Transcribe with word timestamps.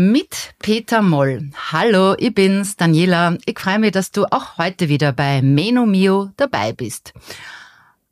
Mit 0.00 0.54
Peter 0.60 1.02
Moll. 1.02 1.50
Hallo, 1.72 2.14
ich 2.16 2.32
bin's, 2.32 2.76
Daniela. 2.76 3.36
Ich 3.46 3.58
freue 3.58 3.80
mich, 3.80 3.90
dass 3.90 4.12
du 4.12 4.26
auch 4.26 4.56
heute 4.56 4.88
wieder 4.88 5.10
bei 5.10 5.42
Meno 5.42 5.86
Mio 5.86 6.30
dabei 6.36 6.72
bist. 6.72 7.12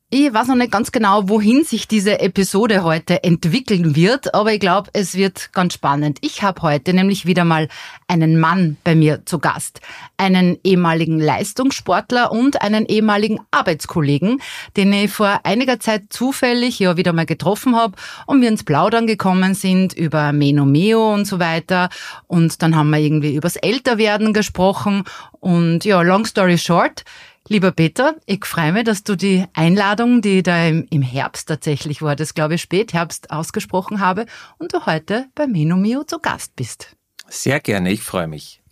Ich 0.09 0.33
weiß 0.33 0.47
noch 0.47 0.55
nicht 0.55 0.71
ganz 0.71 0.93
genau, 0.93 1.29
wohin 1.29 1.65
sich 1.65 1.89
diese 1.89 2.21
Episode 2.21 2.85
heute 2.85 3.25
entwickeln 3.25 3.97
wird, 3.97 4.37
aber 4.37 4.53
ich 4.53 4.61
glaube, 4.61 4.89
es 4.93 5.17
wird 5.17 5.53
ganz 5.53 5.75
spannend. 5.75 6.19
Ich 6.21 6.45
habe 6.45 6.63
heute 6.63 6.95
nämlich 6.95 7.27
wieder 7.27 7.45
mal 7.45 7.67
einen 8.07 8.39
Mann 8.39 8.77
bei 8.85 8.95
mir 8.95 9.27
zu 9.27 9.41
Gast, 9.41 9.81
einen 10.17 10.59
ehemaligen 10.63 11.19
Leistungssportler 11.19 12.31
und 12.31 12.63
einen 12.63 12.87
ehemaligen 12.87 13.41
Arbeitskollegen, 13.51 14.41
den 14.77 14.93
ich 14.93 15.11
vor 15.11 15.41
einiger 15.43 15.81
Zeit 15.81 16.05
zufällig 16.11 16.79
ja 16.79 16.97
wieder 16.97 17.13
mal 17.13 17.27
getroffen 17.27 17.75
habe 17.75 17.97
und 18.27 18.41
wir 18.41 18.49
ins 18.49 18.63
Plaudern 18.63 19.09
gekommen 19.09 19.55
sind 19.55 19.93
über 19.93 20.31
Menomeo 20.31 21.15
und 21.15 21.25
so 21.25 21.41
weiter. 21.41 21.89
Und 22.29 22.63
dann 22.63 22.77
haben 22.77 22.91
wir 22.91 22.99
irgendwie 22.99 23.35
übers 23.35 23.57
Älterwerden 23.57 24.33
gesprochen. 24.33 25.03
Und 25.41 25.85
ja, 25.85 26.01
long 26.03 26.27
story 26.27 26.59
short, 26.59 27.05
Lieber 27.49 27.71
Peter, 27.71 28.17
ich 28.27 28.45
freue 28.45 28.73
mich, 28.73 28.85
dass 28.85 29.05
du 29.05 29.15
die 29.17 29.45
Einladung, 29.55 30.21
die 30.21 30.43
da 30.43 30.67
im 30.67 31.03
Herbst 31.03 31.49
tatsächlich 31.49 32.03
war, 32.03 32.17
das 32.17 32.35
glaube 32.35 32.55
ich 32.55 32.63
Spätherbst 32.63 33.31
ausgesprochen 33.31 34.01
habe, 34.01 34.27
und 34.59 34.75
du 34.75 34.85
heute 34.85 35.27
bei 35.37 35.47
Menomio 35.47 36.03
zu 36.03 36.19
Gast 36.19 36.57
bist. 36.57 36.97
Sehr 37.29 37.61
gerne, 37.61 37.93
ich 37.93 38.03
freue 38.03 38.27
mich. 38.27 38.63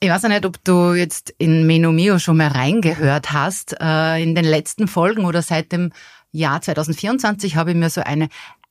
Ich 0.00 0.08
weiß 0.08 0.22
ja 0.22 0.28
nicht, 0.30 0.46
ob 0.46 0.62
du 0.64 0.94
jetzt 0.94 1.32
in 1.38 1.66
Menomio 1.66 2.18
schon 2.18 2.38
mal 2.38 2.48
reingehört 2.48 3.32
hast. 3.32 3.76
Äh, 3.80 4.22
in 4.22 4.34
den 4.34 4.44
letzten 4.44 4.88
Folgen 4.88 5.24
oder 5.24 5.42
seit 5.42 5.70
dem 5.70 5.92
Jahr 6.32 6.60
2024 6.60 7.54
habe 7.54 7.70
ich 7.70 7.76
mir 7.76 7.90
so 7.90 8.00
eine 8.00 8.28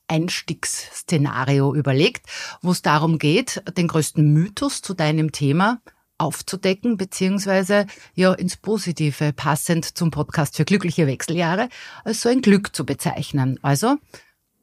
Einstiegsszenario 0.08 1.74
überlegt, 1.74 2.26
wo 2.60 2.70
es 2.70 2.82
darum 2.82 3.18
geht, 3.18 3.62
den 3.76 3.88
größten 3.88 4.30
Mythos 4.30 4.82
zu 4.82 4.94
deinem 4.94 5.32
Thema 5.32 5.80
aufzudecken, 6.18 6.96
beziehungsweise 6.96 7.86
ja 8.14 8.32
ins 8.34 8.56
Positive, 8.56 9.32
passend 9.32 9.84
zum 9.96 10.10
Podcast 10.10 10.56
für 10.56 10.64
glückliche 10.64 11.06
Wechseljahre, 11.06 11.68
als 12.04 12.20
so 12.20 12.28
ein 12.28 12.42
Glück 12.42 12.74
zu 12.74 12.84
bezeichnen. 12.84 13.58
Also 13.62 13.96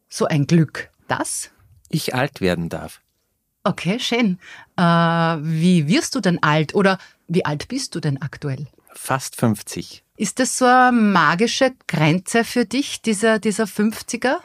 so 0.10 0.26
ein 0.26 0.48
Glück, 0.48 0.92
das 1.08 1.52
ich 1.90 2.14
alt 2.14 2.42
werden 2.42 2.70
darf. 2.70 3.02
Okay, 3.64 4.00
schön. 4.00 4.38
Äh, 4.78 4.84
wie 4.84 5.88
wirst 5.88 6.14
du 6.14 6.20
denn 6.20 6.42
alt 6.44 6.76
oder 6.76 7.00
wie 7.28 7.46
alt 7.46 7.68
bist 7.68 7.96
du 7.96 8.00
denn 8.00 8.22
aktuell? 8.22 8.68
Fast 8.94 9.36
50. 9.38 10.04
Ist 10.18 10.40
das 10.40 10.58
so 10.58 10.66
eine 10.66 10.92
magische 10.92 11.74
Grenze 11.88 12.44
für 12.44 12.66
dich, 12.66 13.02
dieser, 13.02 13.40
dieser 13.40 13.66
50er? 13.66 14.38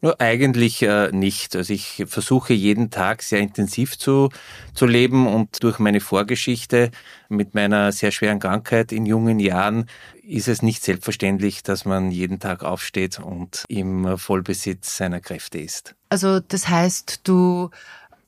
Nur 0.00 0.20
eigentlich 0.20 0.82
äh, 0.82 1.10
nicht. 1.12 1.56
Also 1.56 1.72
ich 1.72 2.04
versuche 2.06 2.52
jeden 2.52 2.90
Tag 2.90 3.22
sehr 3.22 3.40
intensiv 3.40 3.98
zu, 3.98 4.30
zu 4.74 4.86
leben 4.86 5.26
und 5.26 5.62
durch 5.62 5.78
meine 5.78 6.00
Vorgeschichte 6.00 6.90
mit 7.28 7.54
meiner 7.54 7.92
sehr 7.92 8.10
schweren 8.10 8.38
Krankheit 8.38 8.92
in 8.92 9.06
jungen 9.06 9.40
Jahren 9.40 9.86
ist 10.22 10.48
es 10.48 10.62
nicht 10.62 10.82
selbstverständlich, 10.82 11.62
dass 11.62 11.84
man 11.84 12.10
jeden 12.10 12.38
Tag 12.40 12.64
aufsteht 12.64 13.18
und 13.18 13.64
im 13.68 14.18
Vollbesitz 14.18 14.96
seiner 14.96 15.20
Kräfte 15.20 15.58
ist. 15.58 15.94
Also 16.08 16.40
das 16.40 16.68
heißt, 16.68 17.20
du 17.24 17.70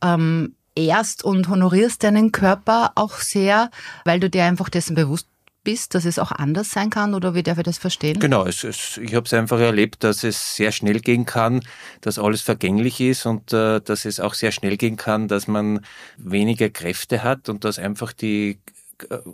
ähm, 0.02 0.54
ehrst 0.74 1.24
und 1.24 1.48
honorierst 1.48 2.04
deinen 2.04 2.32
Körper 2.32 2.92
auch 2.94 3.14
sehr, 3.14 3.70
weil 4.04 4.20
du 4.20 4.30
dir 4.30 4.44
einfach 4.44 4.68
dessen 4.68 4.94
bewusst 4.94 5.28
bist, 5.66 5.97
dass 5.97 6.04
es 6.04 6.21
auch 6.21 6.31
anders 6.31 6.71
sein 6.71 6.91
kann 6.91 7.12
oder 7.12 7.34
wie 7.34 7.43
darf 7.43 7.59
ich 7.59 7.65
das 7.65 7.77
verstehen? 7.77 8.21
Genau, 8.21 8.47
es, 8.47 8.62
es, 8.62 8.99
ich 8.99 9.16
habe 9.16 9.27
es 9.27 9.34
einfach 9.34 9.59
erlebt, 9.59 10.04
dass 10.04 10.22
es 10.22 10.54
sehr 10.54 10.71
schnell 10.71 11.00
gehen 11.00 11.27
kann, 11.27 11.60
dass 12.03 12.21
alles 12.21 12.41
vergänglich 12.41 13.00
ist 13.00 13.27
und 13.27 13.53
äh, 13.53 13.81
dass 13.81 14.04
es 14.04 14.21
auch 14.21 14.34
sehr 14.34 14.53
schnell 14.53 14.77
gehen 14.77 14.97
kann, 14.97 15.27
dass 15.27 15.49
man 15.49 15.81
weniger 16.19 16.71
Kräfte 16.71 17.25
hat 17.25 17.49
und 17.49 17.65
dass 17.65 17.81
einfach 17.81 18.12
die 18.12 18.59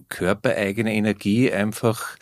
körpereigene 0.09 0.95
Energie 0.95 1.53
einfach 1.53 2.17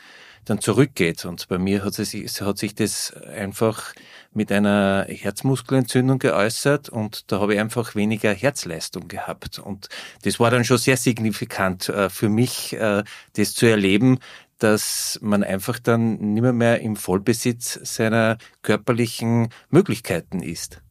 dann 0.50 0.60
zurückgeht. 0.60 1.24
Und 1.24 1.48
bei 1.48 1.58
mir 1.58 1.84
hat, 1.84 1.98
es, 1.98 2.40
hat 2.40 2.58
sich 2.58 2.74
das 2.74 3.14
einfach 3.14 3.94
mit 4.32 4.50
einer 4.50 5.06
Herzmuskelentzündung 5.08 6.18
geäußert 6.18 6.88
und 6.88 7.30
da 7.30 7.40
habe 7.40 7.54
ich 7.54 7.60
einfach 7.60 7.94
weniger 7.94 8.32
Herzleistung 8.32 9.08
gehabt. 9.08 9.58
Und 9.60 9.88
das 10.22 10.40
war 10.40 10.50
dann 10.50 10.64
schon 10.64 10.78
sehr 10.78 10.96
signifikant 10.96 11.88
äh, 11.88 12.10
für 12.10 12.28
mich, 12.28 12.72
äh, 12.74 13.04
das 13.34 13.54
zu 13.54 13.66
erleben, 13.66 14.18
dass 14.58 15.18
man 15.22 15.42
einfach 15.44 15.78
dann 15.78 16.16
nicht 16.16 16.42
mehr, 16.42 16.52
mehr 16.52 16.80
im 16.80 16.96
Vollbesitz 16.96 17.78
seiner 17.82 18.36
körperlichen 18.62 19.48
Möglichkeiten 19.70 20.42
ist. 20.42 20.82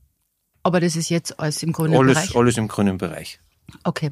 Aber 0.63 0.79
das 0.79 0.95
ist 0.95 1.09
jetzt 1.09 1.39
alles 1.39 1.61
im 1.63 1.73
grünen 1.73 1.95
alles, 1.95 2.15
Bereich? 2.15 2.35
Alles 2.35 2.57
im 2.57 2.67
grünen 2.67 2.97
Bereich. 2.97 3.39
Okay. 3.83 4.11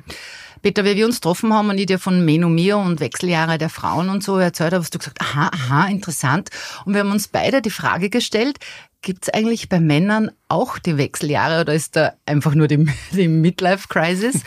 Peter, 0.61 0.85
wie 0.85 0.95
wir 0.95 1.05
uns 1.05 1.17
getroffen 1.17 1.53
haben 1.53 1.69
und 1.69 1.77
ich 1.77 1.85
dir 1.85 1.99
von 1.99 2.23
Menomir 2.25 2.77
und 2.77 2.99
Wechseljahre 2.99 3.57
der 3.57 3.69
Frauen 3.69 4.09
und 4.09 4.23
so 4.23 4.37
erzählt 4.37 4.73
habe, 4.73 4.83
hast 4.83 4.93
du 4.93 4.99
gesagt, 4.99 5.21
aha, 5.21 5.49
aha, 5.53 5.87
interessant. 5.87 6.49
Und 6.85 6.93
wir 6.93 7.01
haben 7.01 7.11
uns 7.11 7.27
beide 7.27 7.61
die 7.61 7.69
Frage 7.69 8.09
gestellt, 8.09 8.57
gibt 9.01 9.23
es 9.23 9.33
eigentlich 9.33 9.69
bei 9.69 9.79
Männern 9.79 10.31
auch 10.47 10.79
die 10.79 10.97
Wechseljahre 10.97 11.61
oder 11.61 11.73
ist 11.73 11.95
da 11.95 12.13
einfach 12.25 12.55
nur 12.55 12.67
die, 12.67 12.85
die 13.11 13.27
Midlife-Crisis? 13.27 14.41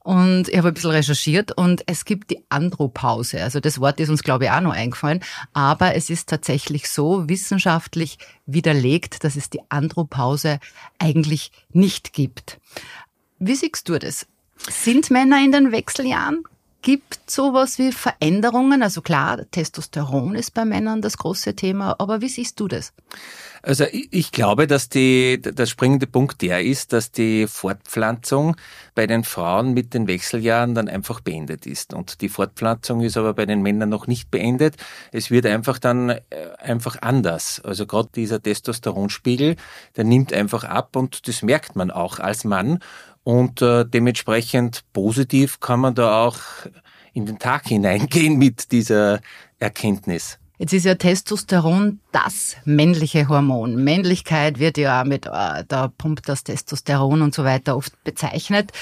Und 0.00 0.48
ich 0.48 0.56
habe 0.56 0.68
ein 0.68 0.74
bisschen 0.74 0.92
recherchiert 0.92 1.52
und 1.52 1.82
es 1.86 2.06
gibt 2.06 2.30
die 2.30 2.42
Andropause. 2.48 3.42
Also 3.42 3.60
das 3.60 3.78
Wort 3.78 4.00
ist 4.00 4.08
uns, 4.08 4.22
glaube 4.22 4.44
ich, 4.44 4.50
auch 4.50 4.62
noch 4.62 4.72
eingefallen. 4.72 5.20
Aber 5.52 5.94
es 5.94 6.08
ist 6.08 6.30
tatsächlich 6.30 6.88
so 6.88 7.28
wissenschaftlich 7.28 8.16
widerlegt, 8.46 9.22
dass 9.24 9.36
es 9.36 9.50
die 9.50 9.60
Andropause 9.68 10.60
eigentlich 10.98 11.52
nicht 11.74 12.14
gibt. 12.14 12.58
Wie 13.38 13.54
siehst 13.54 13.86
du 13.88 13.98
das? 13.98 14.26
Sind 14.70 15.10
Männer 15.10 15.42
in 15.42 15.52
den 15.52 15.72
Wechseljahren? 15.72 16.44
Gibt 16.82 17.28
sowas 17.28 17.78
wie 17.78 17.92
Veränderungen? 17.92 18.82
Also 18.82 19.02
klar, 19.02 19.40
Testosteron 19.50 20.34
ist 20.34 20.54
bei 20.54 20.64
Männern 20.64 21.02
das 21.02 21.18
große 21.18 21.54
Thema, 21.54 21.96
aber 21.98 22.20
wie 22.20 22.28
siehst 22.28 22.60
du 22.60 22.68
das? 22.68 22.92
Also 23.62 23.84
ich 23.90 24.30
glaube, 24.30 24.66
dass 24.66 24.88
die, 24.88 25.40
der 25.42 25.66
springende 25.66 26.06
Punkt 26.06 26.42
der 26.42 26.64
ist, 26.64 26.92
dass 26.92 27.10
die 27.10 27.46
Fortpflanzung 27.46 28.56
bei 28.94 29.06
den 29.06 29.24
Frauen 29.24 29.74
mit 29.74 29.94
den 29.94 30.06
Wechseljahren 30.06 30.74
dann 30.74 30.88
einfach 30.88 31.20
beendet 31.20 31.66
ist. 31.66 31.92
Und 31.92 32.20
die 32.20 32.28
Fortpflanzung 32.28 33.00
ist 33.00 33.16
aber 33.16 33.34
bei 33.34 33.46
den 33.46 33.62
Männern 33.62 33.88
noch 33.88 34.06
nicht 34.06 34.30
beendet. 34.30 34.76
Es 35.12 35.30
wird 35.30 35.46
einfach 35.46 35.78
dann 35.78 36.10
äh, 36.10 36.20
einfach 36.58 37.02
anders. 37.02 37.60
Also 37.64 37.86
gerade 37.86 38.08
dieser 38.14 38.42
Testosteronspiegel, 38.42 39.56
der 39.96 40.04
nimmt 40.04 40.32
einfach 40.32 40.64
ab 40.64 40.94
und 40.96 41.26
das 41.26 41.42
merkt 41.42 41.76
man 41.76 41.90
auch 41.90 42.20
als 42.20 42.44
Mann. 42.44 42.78
Und 43.28 43.60
äh, 43.60 43.84
dementsprechend 43.84 44.84
positiv 44.94 45.60
kann 45.60 45.80
man 45.80 45.94
da 45.94 46.24
auch 46.24 46.38
in 47.12 47.26
den 47.26 47.38
Tag 47.38 47.66
hineingehen 47.68 48.38
mit 48.38 48.72
dieser 48.72 49.20
Erkenntnis. 49.58 50.38
Jetzt 50.56 50.72
ist 50.72 50.86
ja 50.86 50.94
Testosteron 50.94 52.00
das 52.10 52.56
männliche 52.64 53.28
Hormon. 53.28 53.84
Männlichkeit 53.84 54.58
wird 54.58 54.78
ja 54.78 55.04
mit, 55.04 55.26
äh, 55.26 55.62
da 55.68 55.88
pumpt 55.88 56.26
das 56.26 56.42
Testosteron 56.42 57.20
und 57.20 57.34
so 57.34 57.44
weiter 57.44 57.76
oft 57.76 58.02
bezeichnet. 58.02 58.72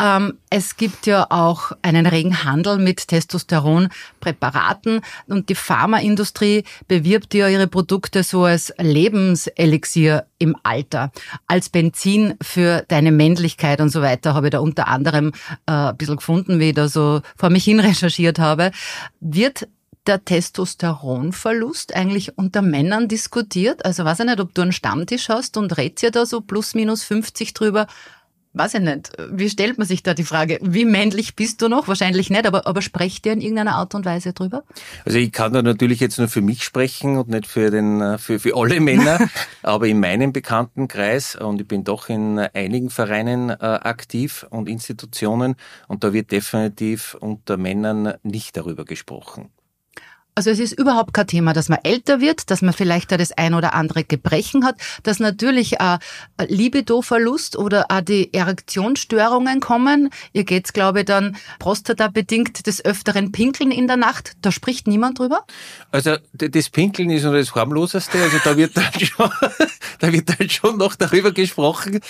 Ähm, 0.00 0.38
es 0.50 0.76
gibt 0.76 1.06
ja 1.06 1.26
auch 1.30 1.72
einen 1.82 2.06
regen 2.06 2.44
Handel 2.44 2.78
mit 2.78 3.08
Testosteronpräparaten 3.08 5.00
und 5.28 5.48
die 5.48 5.54
Pharmaindustrie 5.54 6.64
bewirbt 6.88 7.34
ja 7.34 7.48
ihre 7.48 7.66
Produkte 7.66 8.22
so 8.22 8.44
als 8.44 8.72
Lebenselixier 8.78 10.26
im 10.38 10.56
Alter, 10.62 11.12
als 11.46 11.68
Benzin 11.68 12.34
für 12.42 12.84
deine 12.88 13.12
Männlichkeit 13.12 13.80
und 13.80 13.90
so 13.90 14.02
weiter, 14.02 14.34
habe 14.34 14.48
ich 14.48 14.52
da 14.52 14.58
unter 14.58 14.88
anderem 14.88 15.32
äh, 15.66 15.72
ein 15.72 15.96
bisschen 15.96 16.16
gefunden, 16.16 16.58
wie 16.58 16.70
ich 16.70 16.74
da 16.74 16.88
so 16.88 17.20
vor 17.36 17.50
mich 17.50 17.64
hin 17.64 17.80
recherchiert 17.80 18.38
habe. 18.38 18.72
Wird 19.20 19.68
der 20.06 20.24
Testosteronverlust 20.24 21.94
eigentlich 21.94 22.36
unter 22.36 22.62
Männern 22.62 23.08
diskutiert? 23.08 23.84
Also 23.84 24.04
weiß 24.04 24.20
ich 24.20 24.26
nicht, 24.26 24.40
ob 24.40 24.54
du 24.54 24.62
einen 24.62 24.72
Stammtisch 24.72 25.28
hast 25.28 25.56
und 25.56 25.76
redst 25.76 26.02
ja 26.02 26.10
da 26.10 26.26
so 26.26 26.40
plus 26.40 26.74
minus 26.74 27.04
50 27.04 27.54
drüber. 27.54 27.86
Weiß 28.54 28.74
ich 28.74 28.80
nicht, 28.80 29.12
wie 29.30 29.50
stellt 29.50 29.78
man 29.78 29.86
sich 29.86 30.02
da 30.02 30.14
die 30.14 30.24
Frage, 30.24 30.58
wie 30.62 30.84
männlich 30.84 31.36
bist 31.36 31.60
du 31.60 31.68
noch? 31.68 31.88
Wahrscheinlich 31.88 32.30
nicht, 32.30 32.46
aber, 32.46 32.66
aber 32.66 32.82
sprecht 32.82 33.26
ihr 33.26 33.32
in 33.32 33.40
irgendeiner 33.40 33.74
Art 33.74 33.94
und 33.94 34.04
Weise 34.04 34.32
drüber? 34.32 34.62
Also 35.04 35.18
ich 35.18 35.32
kann 35.32 35.52
da 35.52 35.62
natürlich 35.62 36.00
jetzt 36.00 36.18
nur 36.18 36.28
für 36.28 36.40
mich 36.40 36.64
sprechen 36.64 37.16
und 37.18 37.28
nicht 37.28 37.46
für 37.46 37.70
den, 37.70 38.18
für, 38.18 38.38
für 38.38 38.56
alle 38.56 38.80
Männer, 38.80 39.18
aber 39.62 39.86
in 39.86 40.00
meinem 40.00 40.32
Bekanntenkreis 40.32 41.36
und 41.36 41.60
ich 41.60 41.68
bin 41.68 41.84
doch 41.84 42.08
in 42.08 42.38
einigen 42.38 42.90
Vereinen 42.90 43.50
äh, 43.50 43.54
aktiv 43.58 44.46
und 44.50 44.68
Institutionen 44.68 45.56
und 45.88 46.04
da 46.04 46.12
wird 46.12 46.30
definitiv 46.30 47.16
unter 47.20 47.56
Männern 47.56 48.14
nicht 48.22 48.56
darüber 48.56 48.84
gesprochen. 48.84 49.50
Also 50.36 50.50
es 50.50 50.58
ist 50.58 50.72
überhaupt 50.72 51.14
kein 51.14 51.28
Thema, 51.28 51.52
dass 51.52 51.68
man 51.68 51.78
älter 51.84 52.20
wird, 52.20 52.50
dass 52.50 52.60
man 52.60 52.74
vielleicht 52.74 53.12
da 53.12 53.16
das 53.16 53.30
ein 53.32 53.54
oder 53.54 53.72
andere 53.74 54.02
Gebrechen 54.02 54.64
hat, 54.64 54.76
dass 55.04 55.20
natürlich 55.20 55.80
auch 55.80 55.98
Libido-Verlust 56.44 57.56
oder 57.56 57.86
auch 57.88 58.00
die 58.00 58.34
Erektionsstörungen 58.34 59.60
kommen. 59.60 60.10
Ihr 60.32 60.44
geht's, 60.44 60.72
glaube 60.72 61.00
ich, 61.00 61.04
dann 61.04 61.36
prostatabedingt 61.60 62.66
des 62.66 62.84
Öfteren 62.84 63.30
pinkeln 63.30 63.70
in 63.70 63.86
der 63.86 63.96
Nacht. 63.96 64.32
Da 64.42 64.50
spricht 64.50 64.88
niemand 64.88 65.20
drüber? 65.20 65.44
Also 65.92 66.16
das 66.32 66.68
Pinkeln 66.68 67.10
ist 67.10 67.22
nur 67.22 67.34
das 67.34 67.54
harmloseste. 67.54 68.20
Also 68.20 68.38
da 68.42 68.56
wird 68.56 68.76
dann 68.76 68.92
schon, 69.00 69.30
da 70.00 70.12
wird 70.12 70.28
dann 70.28 70.50
schon 70.50 70.78
noch 70.78 70.96
darüber 70.96 71.30
gesprochen. 71.30 72.00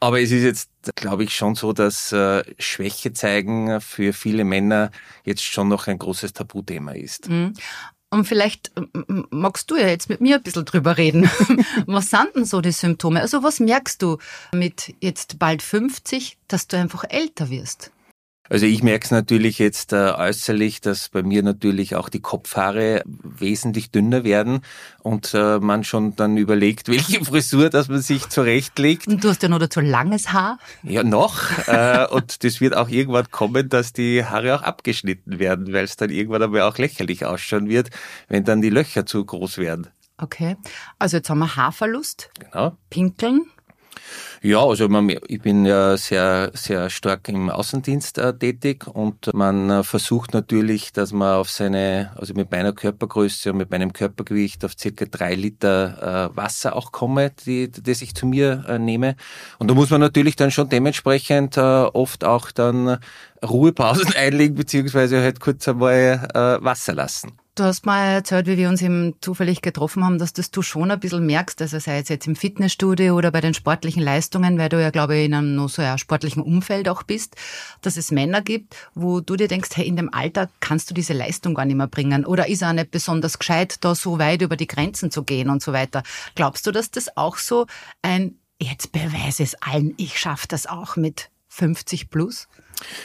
Aber 0.00 0.20
es 0.20 0.32
ist 0.32 0.42
jetzt 0.42 0.70
glaube 0.94 1.24
ich 1.24 1.34
schon 1.34 1.54
so, 1.54 1.72
dass 1.72 2.12
äh, 2.12 2.42
Schwäche 2.58 3.12
zeigen 3.12 3.80
für 3.80 4.12
viele 4.12 4.44
Männer 4.44 4.90
jetzt 5.24 5.42
schon 5.42 5.68
noch 5.68 5.86
ein 5.86 5.98
großes 5.98 6.32
Tabuthema 6.32 6.92
ist. 6.92 7.28
Mhm. 7.28 7.54
Und 8.10 8.24
vielleicht 8.24 8.72
magst 9.30 9.70
du 9.70 9.76
ja 9.76 9.86
jetzt 9.86 10.08
mit 10.08 10.20
mir 10.20 10.36
ein 10.36 10.42
bisschen 10.42 10.64
drüber 10.64 10.98
reden. 10.98 11.30
was 11.86 12.10
sind 12.10 12.34
denn 12.34 12.44
so 12.44 12.60
die 12.60 12.72
Symptome? 12.72 13.20
Also 13.20 13.44
was 13.44 13.60
merkst 13.60 14.02
du 14.02 14.18
mit 14.52 14.94
jetzt 15.00 15.38
bald 15.38 15.62
50, 15.62 16.36
dass 16.48 16.66
du 16.66 16.76
einfach 16.76 17.04
älter 17.08 17.50
wirst? 17.50 17.92
Also 18.50 18.66
ich 18.66 18.82
merke 18.82 19.04
es 19.04 19.10
natürlich 19.12 19.60
jetzt 19.60 19.92
äh, 19.92 20.10
äußerlich, 20.10 20.80
dass 20.80 21.08
bei 21.08 21.22
mir 21.22 21.44
natürlich 21.44 21.94
auch 21.94 22.08
die 22.08 22.20
Kopfhaare 22.20 23.02
wesentlich 23.06 23.92
dünner 23.92 24.24
werden 24.24 24.62
und 25.04 25.34
äh, 25.34 25.60
man 25.60 25.84
schon 25.84 26.16
dann 26.16 26.36
überlegt, 26.36 26.88
welche 26.88 27.24
Frisur, 27.24 27.70
dass 27.70 27.88
man 27.88 28.00
sich 28.00 28.28
zurechtlegt. 28.28 29.06
Und 29.06 29.22
du 29.22 29.28
hast 29.28 29.44
ja 29.44 29.48
noch 29.48 29.60
dazu 29.60 29.80
langes 29.80 30.32
Haar. 30.32 30.58
Ja, 30.82 31.04
noch. 31.04 31.38
äh, 31.68 32.08
und 32.10 32.42
das 32.42 32.60
wird 32.60 32.76
auch 32.76 32.88
irgendwann 32.88 33.30
kommen, 33.30 33.68
dass 33.68 33.92
die 33.92 34.24
Haare 34.24 34.56
auch 34.56 34.62
abgeschnitten 34.62 35.38
werden, 35.38 35.72
weil 35.72 35.84
es 35.84 35.94
dann 35.94 36.10
irgendwann 36.10 36.42
aber 36.42 36.66
auch 36.66 36.76
lächerlich 36.76 37.24
ausschauen 37.24 37.68
wird, 37.68 37.90
wenn 38.26 38.42
dann 38.42 38.60
die 38.60 38.70
Löcher 38.70 39.06
zu 39.06 39.24
groß 39.24 39.58
werden. 39.58 39.86
Okay. 40.18 40.56
Also 40.98 41.18
jetzt 41.18 41.30
haben 41.30 41.38
wir 41.38 41.54
Haarverlust. 41.54 42.30
Genau. 42.40 42.76
Pinkeln. 42.90 43.46
Ja, 44.42 44.64
also 44.64 44.88
man, 44.88 45.10
ich 45.28 45.42
bin 45.42 45.66
ja 45.66 45.98
sehr, 45.98 46.50
sehr 46.54 46.88
stark 46.88 47.28
im 47.28 47.50
Außendienst 47.50 48.16
äh, 48.16 48.32
tätig 48.32 48.86
und 48.86 49.28
man 49.34 49.68
äh, 49.68 49.82
versucht 49.84 50.32
natürlich, 50.32 50.94
dass 50.94 51.12
man 51.12 51.34
auf 51.34 51.50
seine, 51.50 52.12
also 52.16 52.32
mit 52.32 52.50
meiner 52.50 52.72
Körpergröße 52.72 53.50
und 53.50 53.58
mit 53.58 53.70
meinem 53.70 53.92
Körpergewicht 53.92 54.64
auf 54.64 54.72
circa 54.78 55.04
drei 55.04 55.34
Liter 55.34 56.30
äh, 56.32 56.36
Wasser 56.36 56.74
auch 56.74 56.90
komme, 56.90 57.32
die, 57.44 57.70
das 57.70 58.00
ich 58.00 58.14
zu 58.14 58.24
mir 58.24 58.64
äh, 58.66 58.78
nehme. 58.78 59.16
Und 59.58 59.70
da 59.70 59.74
muss 59.74 59.90
man 59.90 60.00
natürlich 60.00 60.36
dann 60.36 60.50
schon 60.50 60.70
dementsprechend 60.70 61.58
äh, 61.58 61.60
oft 61.60 62.24
auch 62.24 62.50
dann 62.50 62.96
Ruhepausen 63.46 64.14
einlegen, 64.16 64.56
beziehungsweise 64.56 65.20
halt 65.20 65.40
kurz 65.40 65.68
einmal 65.68 66.30
äh, 66.32 66.64
Wasser 66.64 66.94
lassen. 66.94 67.32
Du 67.56 67.64
hast 67.64 67.84
mal 67.84 68.06
erzählt, 68.06 68.46
wie 68.46 68.56
wir 68.56 68.70
uns 68.70 68.80
eben 68.80 69.16
zufällig 69.20 69.60
getroffen 69.60 70.04
haben, 70.04 70.18
dass 70.18 70.32
das 70.32 70.50
du 70.50 70.62
schon 70.62 70.90
ein 70.90 70.98
bisschen 70.98 71.26
merkst, 71.26 71.60
also 71.60 71.78
sei 71.78 71.98
es 71.98 72.08
jetzt 72.08 72.26
im 72.26 72.34
Fitnessstudio 72.34 73.14
oder 73.14 73.30
bei 73.30 73.42
den 73.42 73.52
sportlichen 73.54 74.02
Leistungen, 74.02 74.29
weil 74.58 74.68
du 74.68 74.80
ja, 74.80 74.90
glaube 74.90 75.16
ich, 75.16 75.26
in 75.26 75.34
einem 75.34 75.54
nur 75.54 75.68
so 75.68 75.82
ja, 75.82 75.98
sportlichen 75.98 76.42
Umfeld 76.42 76.88
auch 76.88 77.02
bist, 77.02 77.36
dass 77.82 77.96
es 77.96 78.10
Männer 78.10 78.42
gibt, 78.42 78.76
wo 78.94 79.20
du 79.20 79.36
dir 79.36 79.48
denkst, 79.48 79.70
hey, 79.74 79.86
in 79.86 79.96
dem 79.96 80.12
Alter 80.12 80.48
kannst 80.60 80.90
du 80.90 80.94
diese 80.94 81.12
Leistung 81.12 81.54
gar 81.54 81.64
nicht 81.64 81.76
mehr 81.76 81.86
bringen 81.86 82.24
oder 82.24 82.48
ist 82.48 82.62
er 82.62 82.72
nicht 82.72 82.90
besonders 82.90 83.38
gescheit, 83.38 83.76
da 83.84 83.94
so 83.94 84.18
weit 84.18 84.42
über 84.42 84.56
die 84.56 84.66
Grenzen 84.66 85.10
zu 85.10 85.24
gehen 85.24 85.50
und 85.50 85.62
so 85.62 85.72
weiter. 85.72 86.02
Glaubst 86.34 86.66
du, 86.66 86.72
dass 86.72 86.90
das 86.90 87.16
auch 87.16 87.36
so 87.36 87.66
ein, 88.02 88.36
jetzt 88.60 88.92
beweise 88.92 89.42
es 89.42 89.54
allen, 89.56 89.94
ich 89.96 90.18
schaffe 90.18 90.46
das 90.48 90.66
auch 90.66 90.96
mit 90.96 91.30
50 91.48 92.10
plus? 92.10 92.48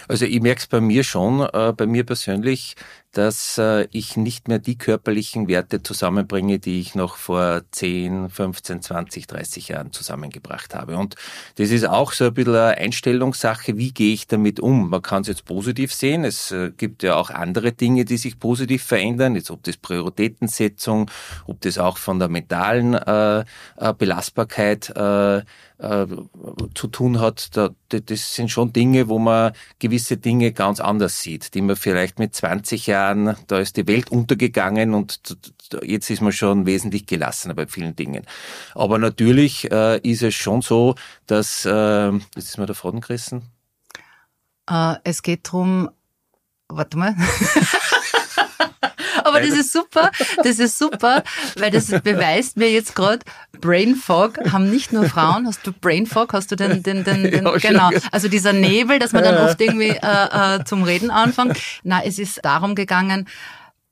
Also 0.07 0.25
ich 0.25 0.41
merke 0.41 0.59
es 0.59 0.67
bei 0.67 0.81
mir 0.81 1.03
schon, 1.03 1.41
äh, 1.41 1.73
bei 1.75 1.85
mir 1.85 2.03
persönlich, 2.03 2.75
dass 3.15 3.57
äh, 3.57 3.87
ich 3.91 4.17
nicht 4.17 4.49
mehr 4.49 4.59
die 4.59 4.77
körperlichen 4.77 5.47
Werte 5.47 5.81
zusammenbringe, 5.81 6.59
die 6.59 6.81
ich 6.81 6.95
noch 6.95 7.15
vor 7.15 7.61
10, 7.71 8.29
15, 8.29 8.81
20, 8.81 9.27
30 9.27 9.69
Jahren 9.69 9.93
zusammengebracht 9.93 10.75
habe. 10.75 10.97
Und 10.97 11.15
das 11.55 11.69
ist 11.71 11.87
auch 11.87 12.11
so 12.11 12.25
ein 12.25 12.33
bisschen 12.33 12.55
eine 12.55 12.77
Einstellungssache, 12.77 13.77
wie 13.77 13.93
gehe 13.93 14.13
ich 14.13 14.27
damit 14.27 14.59
um? 14.59 14.89
Man 14.89 15.01
kann 15.01 15.21
es 15.21 15.29
jetzt 15.29 15.45
positiv 15.45 15.93
sehen, 15.93 16.25
es 16.25 16.51
äh, 16.51 16.71
gibt 16.75 17.03
ja 17.03 17.15
auch 17.15 17.29
andere 17.29 17.71
Dinge, 17.71 18.03
die 18.03 18.17
sich 18.17 18.37
positiv 18.37 18.83
verändern, 18.83 19.35
jetzt 19.35 19.49
ob 19.49 19.63
das 19.63 19.77
Prioritätensetzung, 19.77 21.09
ob 21.47 21.61
das 21.61 21.77
auch 21.77 21.97
von 21.97 22.19
der 22.19 22.27
mentalen 22.27 22.95
äh, 22.95 23.39
äh 23.39 23.93
Belastbarkeit 23.97 24.89
äh, 24.89 25.41
äh, 25.77 26.07
zu 26.73 26.87
tun 26.87 27.19
hat, 27.19 27.55
da, 27.55 27.69
das 27.89 28.35
sind 28.35 28.49
schon 28.49 28.73
Dinge, 28.73 29.09
wo 29.09 29.19
man 29.19 29.53
gewisse 29.79 30.17
Dinge 30.17 30.51
ganz 30.51 30.79
anders 30.79 31.21
sieht, 31.21 31.53
die 31.53 31.61
man 31.61 31.75
vielleicht 31.75 32.19
mit 32.19 32.35
20 32.35 32.87
Jahren, 32.87 33.35
da 33.47 33.59
ist 33.59 33.77
die 33.77 33.87
Welt 33.87 34.11
untergegangen 34.11 34.93
und 34.93 35.19
jetzt 35.83 36.09
ist 36.09 36.21
man 36.21 36.31
schon 36.31 36.65
wesentlich 36.65 37.05
gelassener 37.05 37.53
bei 37.53 37.67
vielen 37.67 37.95
Dingen. 37.95 38.25
Aber 38.73 38.97
natürlich 38.97 39.71
äh, 39.71 39.99
ist 39.99 40.23
es 40.23 40.33
schon 40.35 40.61
so, 40.61 40.95
dass, 41.27 41.65
äh, 41.65 42.11
jetzt 42.11 42.49
ist 42.49 42.57
mir 42.57 42.65
der 42.65 42.75
Faden 42.75 43.01
gerissen. 43.01 43.43
Äh, 44.69 44.95
es 45.03 45.21
geht 45.21 45.41
drum, 45.43 45.89
warte 46.67 46.97
mal. 46.97 47.15
Aber 49.35 49.45
das 49.45 49.57
ist 49.57 49.71
super, 49.71 50.11
das 50.43 50.59
ist 50.59 50.77
super, 50.77 51.23
weil 51.57 51.71
das 51.71 51.87
beweist 51.87 52.57
mir 52.57 52.71
jetzt 52.71 52.95
gerade, 52.95 53.19
Brain 53.59 53.95
Fog 53.95 54.37
haben 54.51 54.69
nicht 54.69 54.93
nur 54.93 55.05
Frauen, 55.05 55.47
hast 55.47 55.65
du 55.65 55.71
Brain 55.71 56.05
Fog, 56.05 56.33
hast 56.33 56.51
du 56.51 56.55
den, 56.55 56.83
den, 56.83 57.03
den, 57.03 57.23
den 57.23 57.45
ja, 57.45 57.57
genau, 57.57 57.89
also 58.11 58.27
dieser 58.27 58.53
Nebel, 58.53 58.99
dass 58.99 59.13
man 59.13 59.23
dann 59.23 59.37
oft 59.37 59.59
irgendwie 59.59 59.89
äh, 59.89 60.57
äh, 60.59 60.63
zum 60.65 60.83
Reden 60.83 61.11
anfängt. 61.11 61.57
Na, 61.83 62.03
es 62.03 62.19
ist 62.19 62.43
darum 62.43 62.75
gegangen, 62.75 63.27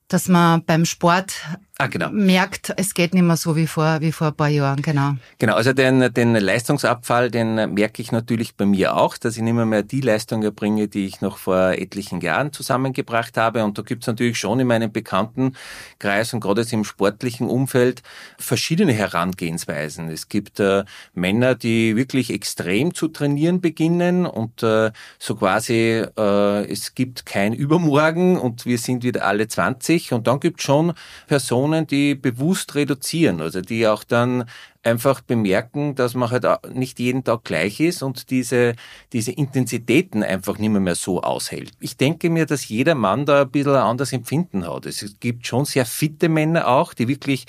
dass 0.08 0.28
man 0.28 0.64
beim 0.64 0.86
Sport 0.86 1.34
ah, 1.80 1.88
genau. 1.88 2.10
merkt, 2.12 2.74
es 2.78 2.94
geht 2.94 3.14
nicht 3.14 3.24
mehr 3.24 3.36
so 3.36 3.56
wie 3.56 3.66
vor, 3.66 4.00
wie 4.02 4.12
vor 4.12 4.28
ein 4.28 4.36
paar 4.36 4.50
Jahren, 4.50 4.82
genau. 4.82 5.16
Genau, 5.40 5.56
also 5.56 5.74
den, 5.74 6.14
den 6.14 6.36
Leistungsabfall, 6.36 7.32
den 7.32 7.74
merke 7.74 8.02
ich 8.02 8.12
natürlich 8.12 8.56
bei 8.56 8.66
mir 8.66 8.96
auch, 8.96 9.18
dass 9.18 9.38
ich 9.38 9.42
nicht 9.42 9.54
mehr, 9.54 9.66
mehr 9.66 9.82
die 9.82 10.02
Leistung 10.02 10.44
erbringe, 10.44 10.88
die 10.88 11.08
ich 11.08 11.22
noch 11.22 11.38
vor 11.38 11.72
etlichen 11.72 12.22
Jahren 12.22 12.54
zusammengebracht 12.54 13.38
habe. 13.38 13.64
Und 13.64 13.78
da 13.78 13.82
gibt 13.82 14.04
es 14.04 14.08
natürlich 14.08 14.38
schon 14.38 14.60
in 14.60 14.68
meinem 14.68 14.92
Bekanntenkreis 14.92 16.34
und 16.34 16.42
gerade 16.42 16.62
jetzt 16.62 16.74
im 16.74 16.84
sportlichen 16.84 17.50
Umfeld 17.50 18.04
verschiedene 18.38 18.94
Herangehensweisen. 18.94 20.10
Es 20.10 20.30
gibt 20.30 20.60
äh, 20.60 20.84
Männer, 21.16 21.56
die 21.56 21.96
wirklich 21.96 22.32
extrem 22.32 22.94
zu 22.94 23.08
trainieren 23.08 23.62
beginnen 23.62 24.28
und 24.28 24.62
äh, 24.62 24.92
so 25.18 25.36
quasi, 25.36 26.04
äh, 26.18 26.72
es 26.72 26.94
gibt 26.94 27.26
kein 27.26 27.54
Übermorgen 27.54 28.38
und 28.38 28.66
wir 28.66 28.78
sind 28.78 29.04
wieder 29.04 29.26
alle 29.26 29.48
20. 29.48 30.14
Und 30.14 30.28
dann 30.28 30.40
gibt 30.40 30.60
es 30.60 30.66
schon 30.66 30.94
Personen, 31.28 31.63
Personen, 31.64 31.88
die 31.88 32.16
bewusst 32.16 32.76
reduzieren, 32.76 33.40
also 33.40 33.62
die 33.62 33.88
auch 33.88 34.04
dann 34.04 34.46
einfach 34.84 35.22
bemerken, 35.22 35.96
dass 35.96 36.14
man 36.14 36.30
halt 36.30 36.46
nicht 36.74 37.00
jeden 37.00 37.24
Tag 37.24 37.46
gleich 37.46 37.80
ist 37.80 38.04
und 38.04 38.30
diese, 38.32 38.74
diese 39.14 39.32
Intensitäten 39.32 40.24
einfach 40.24 40.58
nicht 40.58 40.72
mehr, 40.72 40.82
mehr 40.82 40.96
so 40.96 41.22
aushält. 41.22 41.72
Ich 41.80 41.96
denke 41.96 42.30
mir, 42.30 42.46
dass 42.46 42.68
jeder 42.68 42.96
Mann 42.96 43.26
da 43.26 43.44
ein 43.44 43.50
bisschen 43.52 43.76
ein 43.76 43.82
anderes 43.82 44.12
Empfinden 44.12 44.68
hat. 44.68 44.86
Es 44.86 45.16
gibt 45.22 45.48
schon 45.48 45.64
sehr 45.64 45.86
fitte 45.86 46.28
Männer 46.28 46.68
auch, 46.68 46.94
die 46.94 47.08
wirklich 47.08 47.46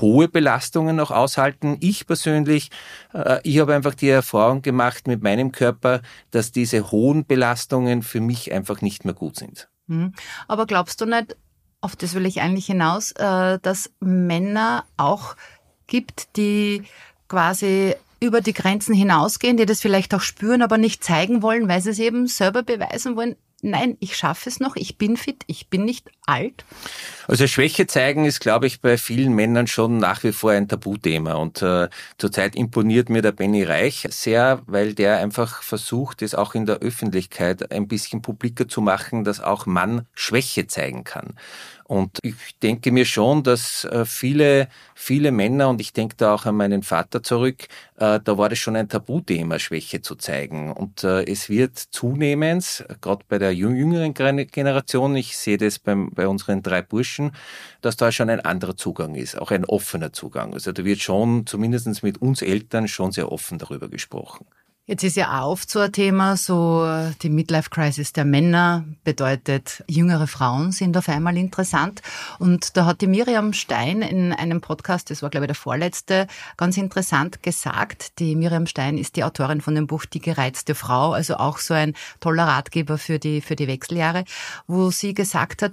hohe 0.00 0.28
Belastungen 0.28 0.94
noch 0.94 1.10
aushalten. 1.10 1.76
Ich 1.80 2.06
persönlich, 2.06 2.70
äh, 3.14 3.40
ich 3.42 3.58
habe 3.58 3.74
einfach 3.74 3.94
die 3.94 4.10
Erfahrung 4.10 4.62
gemacht 4.62 5.08
mit 5.08 5.24
meinem 5.24 5.50
Körper, 5.50 6.02
dass 6.30 6.52
diese 6.52 6.92
hohen 6.92 7.26
Belastungen 7.26 8.02
für 8.02 8.20
mich 8.20 8.52
einfach 8.52 8.80
nicht 8.80 9.04
mehr 9.04 9.14
gut 9.14 9.34
sind. 9.36 9.68
Hm. 9.88 10.12
Aber 10.46 10.66
glaubst 10.66 11.00
du 11.00 11.06
nicht, 11.06 11.36
auf 11.86 11.94
das 11.94 12.14
will 12.14 12.26
ich 12.26 12.40
eigentlich 12.40 12.66
hinaus, 12.66 13.12
äh, 13.12 13.60
dass 13.62 13.92
Männer 14.00 14.84
auch 14.96 15.36
gibt, 15.86 16.36
die 16.36 16.82
quasi 17.28 17.94
über 18.18 18.40
die 18.40 18.54
Grenzen 18.54 18.92
hinausgehen, 18.92 19.56
die 19.56 19.66
das 19.66 19.80
vielleicht 19.80 20.12
auch 20.14 20.20
spüren, 20.20 20.62
aber 20.62 20.78
nicht 20.78 21.04
zeigen 21.04 21.42
wollen, 21.42 21.68
weil 21.68 21.80
sie 21.80 21.90
es 21.90 22.00
eben 22.00 22.26
selber 22.26 22.64
beweisen 22.64 23.14
wollen. 23.16 23.36
nein, 23.62 23.96
ich 24.00 24.16
schaffe 24.16 24.48
es 24.48 24.58
noch, 24.58 24.74
ich 24.74 24.98
bin 24.98 25.16
fit, 25.16 25.44
ich 25.46 25.68
bin 25.68 25.84
nicht 25.84 26.10
alt? 26.26 26.64
Also 27.28 27.46
Schwäche 27.46 27.86
zeigen 27.86 28.24
ist, 28.24 28.40
glaube 28.40 28.66
ich, 28.66 28.80
bei 28.80 28.98
vielen 28.98 29.32
Männern 29.32 29.66
schon 29.66 29.98
nach 29.98 30.22
wie 30.24 30.32
vor 30.32 30.50
ein 30.50 30.68
Tabuthema. 30.68 31.34
Und 31.34 31.62
äh, 31.62 31.88
zurzeit 32.18 32.54
imponiert 32.56 33.08
mir 33.08 33.22
der 33.22 33.32
Benny 33.32 33.62
Reich 33.62 34.06
sehr, 34.10 34.62
weil 34.66 34.94
der 34.94 35.18
einfach 35.18 35.62
versucht, 35.62 36.22
es 36.22 36.34
auch 36.34 36.54
in 36.54 36.66
der 36.66 36.76
Öffentlichkeit 36.76 37.70
ein 37.72 37.88
bisschen 37.88 38.22
publiker 38.22 38.68
zu 38.68 38.80
machen, 38.80 39.24
dass 39.24 39.40
auch 39.40 39.66
Mann 39.66 40.06
Schwäche 40.14 40.66
zeigen 40.66 41.04
kann. 41.04 41.34
Und 41.88 42.18
ich 42.22 42.34
denke 42.60 42.90
mir 42.90 43.04
schon, 43.04 43.44
dass 43.44 43.84
äh, 43.84 44.04
viele, 44.04 44.68
viele 44.96 45.30
Männer, 45.30 45.68
und 45.68 45.80
ich 45.80 45.92
denke 45.92 46.16
da 46.16 46.34
auch 46.34 46.44
an 46.44 46.56
meinen 46.56 46.82
Vater 46.82 47.22
zurück, 47.22 47.68
äh, 47.96 48.18
da 48.22 48.38
war 48.38 48.48
das 48.48 48.58
schon 48.58 48.74
ein 48.74 48.88
Tabuthema, 48.88 49.60
Schwäche 49.60 50.00
zu 50.00 50.16
zeigen. 50.16 50.72
Und 50.72 51.04
äh, 51.04 51.22
es 51.30 51.48
wird 51.48 51.78
zunehmend, 51.78 52.84
gerade 53.00 53.24
bei 53.28 53.38
der 53.38 53.54
jüngeren 53.54 54.14
Generation, 54.14 55.14
ich 55.14 55.36
sehe 55.36 55.58
das 55.58 55.78
beim, 55.78 56.10
bei 56.10 56.26
unseren 56.26 56.60
drei 56.60 56.82
Burschen, 56.82 57.30
dass 57.82 57.96
da 57.96 58.10
schon 58.10 58.30
ein 58.30 58.40
anderer 58.40 58.76
Zugang 58.76 59.14
ist, 59.14 59.38
auch 59.38 59.52
ein 59.52 59.64
offener 59.64 60.12
Zugang. 60.12 60.54
Also 60.54 60.72
da 60.72 60.84
wird 60.84 60.98
schon, 61.00 61.46
zumindest 61.46 62.02
mit 62.02 62.20
uns 62.20 62.42
Eltern, 62.42 62.88
schon 62.88 63.12
sehr 63.12 63.30
offen 63.30 63.58
darüber 63.58 63.88
gesprochen. 63.88 64.44
Jetzt 64.88 65.02
ist 65.02 65.16
ja 65.16 65.40
auch 65.40 65.50
oft 65.50 65.68
so 65.68 65.80
ein 65.80 65.90
Thema, 65.90 66.36
so 66.36 66.86
die 67.20 67.28
Midlife 67.28 67.70
Crisis 67.70 68.12
der 68.12 68.24
Männer 68.24 68.84
bedeutet, 69.02 69.82
jüngere 69.88 70.28
Frauen 70.28 70.70
sind 70.70 70.96
auf 70.96 71.08
einmal 71.08 71.36
interessant. 71.36 72.02
Und 72.38 72.76
da 72.76 72.86
hat 72.86 73.00
die 73.00 73.08
Miriam 73.08 73.52
Stein 73.52 74.00
in 74.00 74.32
einem 74.32 74.60
Podcast, 74.60 75.10
das 75.10 75.22
war 75.22 75.30
glaube 75.30 75.46
ich 75.46 75.48
der 75.48 75.56
vorletzte, 75.56 76.28
ganz 76.56 76.76
interessant 76.76 77.42
gesagt. 77.42 78.20
Die 78.20 78.36
Miriam 78.36 78.68
Stein 78.68 78.96
ist 78.96 79.16
die 79.16 79.24
Autorin 79.24 79.60
von 79.60 79.74
dem 79.74 79.88
Buch 79.88 80.04
Die 80.04 80.20
gereizte 80.20 80.76
Frau, 80.76 81.10
also 81.10 81.34
auch 81.34 81.58
so 81.58 81.74
ein 81.74 81.94
toller 82.20 82.44
Ratgeber 82.44 82.96
für 82.96 83.18
die, 83.18 83.40
für 83.40 83.56
die 83.56 83.66
Wechseljahre, 83.66 84.24
wo 84.68 84.92
sie 84.92 85.14
gesagt 85.14 85.62
hat, 85.62 85.72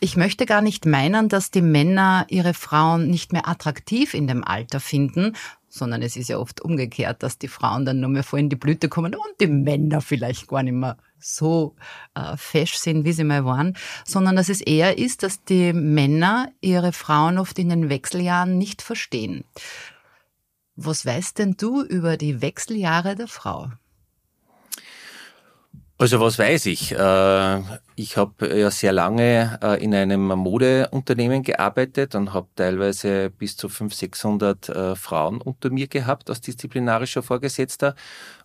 ich 0.00 0.16
möchte 0.16 0.44
gar 0.44 0.60
nicht 0.60 0.84
meinen, 0.84 1.28
dass 1.28 1.50
die 1.50 1.62
Männer 1.62 2.26
ihre 2.28 2.52
Frauen 2.54 3.08
nicht 3.08 3.32
mehr 3.32 3.48
attraktiv 3.48 4.12
in 4.12 4.26
dem 4.26 4.44
Alter 4.44 4.78
finden, 4.78 5.34
sondern 5.68 6.02
es 6.02 6.16
ist 6.16 6.28
ja 6.28 6.38
oft 6.38 6.60
umgekehrt, 6.60 7.22
dass 7.22 7.38
die 7.38 7.48
Frauen 7.48 7.84
dann 7.84 8.00
nur 8.00 8.10
mehr 8.10 8.22
voll 8.22 8.40
in 8.40 8.48
die 8.48 8.56
Blüte 8.56 8.88
kommen 8.88 9.14
und 9.14 9.40
die 9.40 9.46
Männer 9.46 10.00
vielleicht 10.00 10.48
gar 10.48 10.62
nicht 10.62 10.74
mehr 10.74 10.96
so 11.18 11.74
äh, 12.14 12.36
fesch 12.36 12.76
sind, 12.76 13.04
wie 13.04 13.12
sie 13.12 13.24
mal 13.24 13.44
waren, 13.44 13.76
sondern 14.04 14.36
dass 14.36 14.48
es 14.48 14.60
eher 14.60 14.98
ist, 14.98 15.22
dass 15.22 15.42
die 15.44 15.72
Männer 15.72 16.52
ihre 16.60 16.92
Frauen 16.92 17.38
oft 17.38 17.58
in 17.58 17.68
den 17.68 17.88
Wechseljahren 17.88 18.58
nicht 18.58 18.82
verstehen. 18.82 19.44
Was 20.76 21.06
weißt 21.06 21.38
denn 21.38 21.56
du 21.56 21.82
über 21.82 22.16
die 22.16 22.42
Wechseljahre 22.42 23.16
der 23.16 23.28
Frau? 23.28 23.70
Also 25.98 26.20
was 26.20 26.38
weiß 26.38 26.66
ich? 26.66 26.92
Äh, 26.92 27.60
ich 27.94 28.18
habe 28.18 28.54
ja 28.54 28.70
sehr 28.70 28.92
lange 28.92 29.58
äh, 29.62 29.82
in 29.82 29.94
einem 29.94 30.26
Modeunternehmen 30.26 31.42
gearbeitet 31.42 32.14
und 32.14 32.34
habe 32.34 32.48
teilweise 32.54 33.30
bis 33.30 33.56
zu 33.56 33.70
500, 33.70 33.98
600 33.98 34.68
äh, 34.68 34.96
Frauen 34.96 35.40
unter 35.40 35.70
mir 35.70 35.86
gehabt 35.86 36.28
als 36.28 36.42
disziplinarischer 36.42 37.22
Vorgesetzter. 37.22 37.94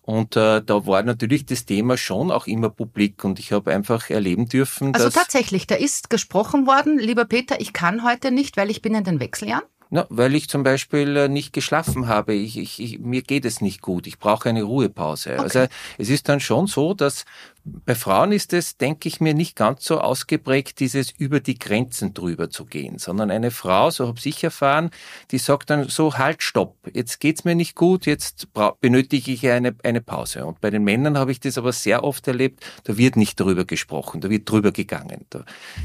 Und 0.04 0.36
da 0.36 0.64
war 0.68 1.04
natürlich 1.04 1.46
das 1.46 1.66
Thema 1.68 1.96
schon 1.96 2.32
auch 2.32 2.48
immer 2.48 2.72
publik 2.72 3.24
und 3.24 3.38
ich 3.38 3.52
habe 3.52 3.72
einfach 3.72 4.10
erleben 4.10 4.50
dürfen. 4.50 4.96
Also 4.96 5.12
tatsächlich, 5.12 5.68
da 5.68 5.76
ist 5.76 6.10
gesprochen 6.10 6.66
worden, 6.66 6.98
lieber 6.98 7.26
Peter, 7.26 7.62
ich 7.62 7.72
kann 7.72 8.04
heute 8.04 8.32
nicht, 8.32 8.58
weil 8.58 8.72
ich 8.72 8.82
bin 8.82 8.96
in 8.96 9.04
den 9.04 9.20
Wechseljahren. 9.20 9.64
Na, 9.94 10.06
weil 10.10 10.36
ich 10.36 10.48
zum 10.48 10.64
Beispiel 10.64 11.18
äh, 11.18 11.28
nicht 11.28 11.52
geschlafen 11.52 12.08
habe. 12.08 12.34
Ich, 12.34 12.58
ich, 12.58 12.82
ich, 12.82 13.00
mir 13.00 13.22
geht 13.22 13.44
es 13.44 13.60
nicht 13.60 13.82
gut. 13.82 14.08
Ich 14.08 14.20
brauche 14.20 14.48
eine 14.48 14.64
Ruhepause. 14.64 15.34
Okay. 15.34 15.42
Also 15.42 15.66
es 15.98 16.10
ist 16.10 16.30
dann 16.30 16.40
schon 16.40 16.68
so, 16.68 16.94
dass 16.94 17.26
bei 17.66 17.94
Frauen 17.94 18.32
ist 18.32 18.54
es, 18.54 18.78
denke 18.78 19.10
ich 19.10 19.20
mir, 19.20 19.34
nicht 19.34 19.58
ganz 19.58 19.84
so 19.84 20.00
ausgeprägt, 20.00 20.80
dieses 20.80 21.12
über 21.12 21.42
die 21.42 21.60
Grenzen 21.60 22.14
drüber 22.14 22.50
zu 22.50 22.64
gehen, 22.64 23.00
sondern 23.00 23.32
eine 23.32 23.52
Frau, 23.52 23.92
so 23.92 24.08
habe 24.08 24.20
ich 24.24 24.42
erfahren, 24.46 24.92
die 25.32 25.38
sagt 25.38 25.70
dann 25.70 25.90
so, 25.90 26.18
halt, 26.18 26.42
stopp, 26.42 26.78
jetzt 26.94 27.20
geht's 27.20 27.44
mir 27.44 27.56
nicht 27.56 27.76
gut, 27.76 28.06
jetzt 28.06 28.48
benötige 28.80 29.32
ich 29.32 29.46
eine, 29.50 29.76
eine 29.84 30.00
Pause. 30.00 30.46
Und 30.46 30.62
bei 30.62 30.70
den 30.70 30.86
Männern 30.86 31.18
habe 31.18 31.34
ich 31.34 31.42
das 31.42 31.58
aber 31.58 31.74
sehr 31.74 32.06
oft 32.06 32.26
erlebt, 32.30 32.66
da 32.86 32.98
wird 32.98 33.18
nicht 33.18 33.38
drüber 33.38 33.66
gesprochen, 33.66 34.22
da 34.22 34.30
wird 34.30 34.50
drüber 34.50 34.72
gegangen, 34.72 35.26
da, 35.30 35.44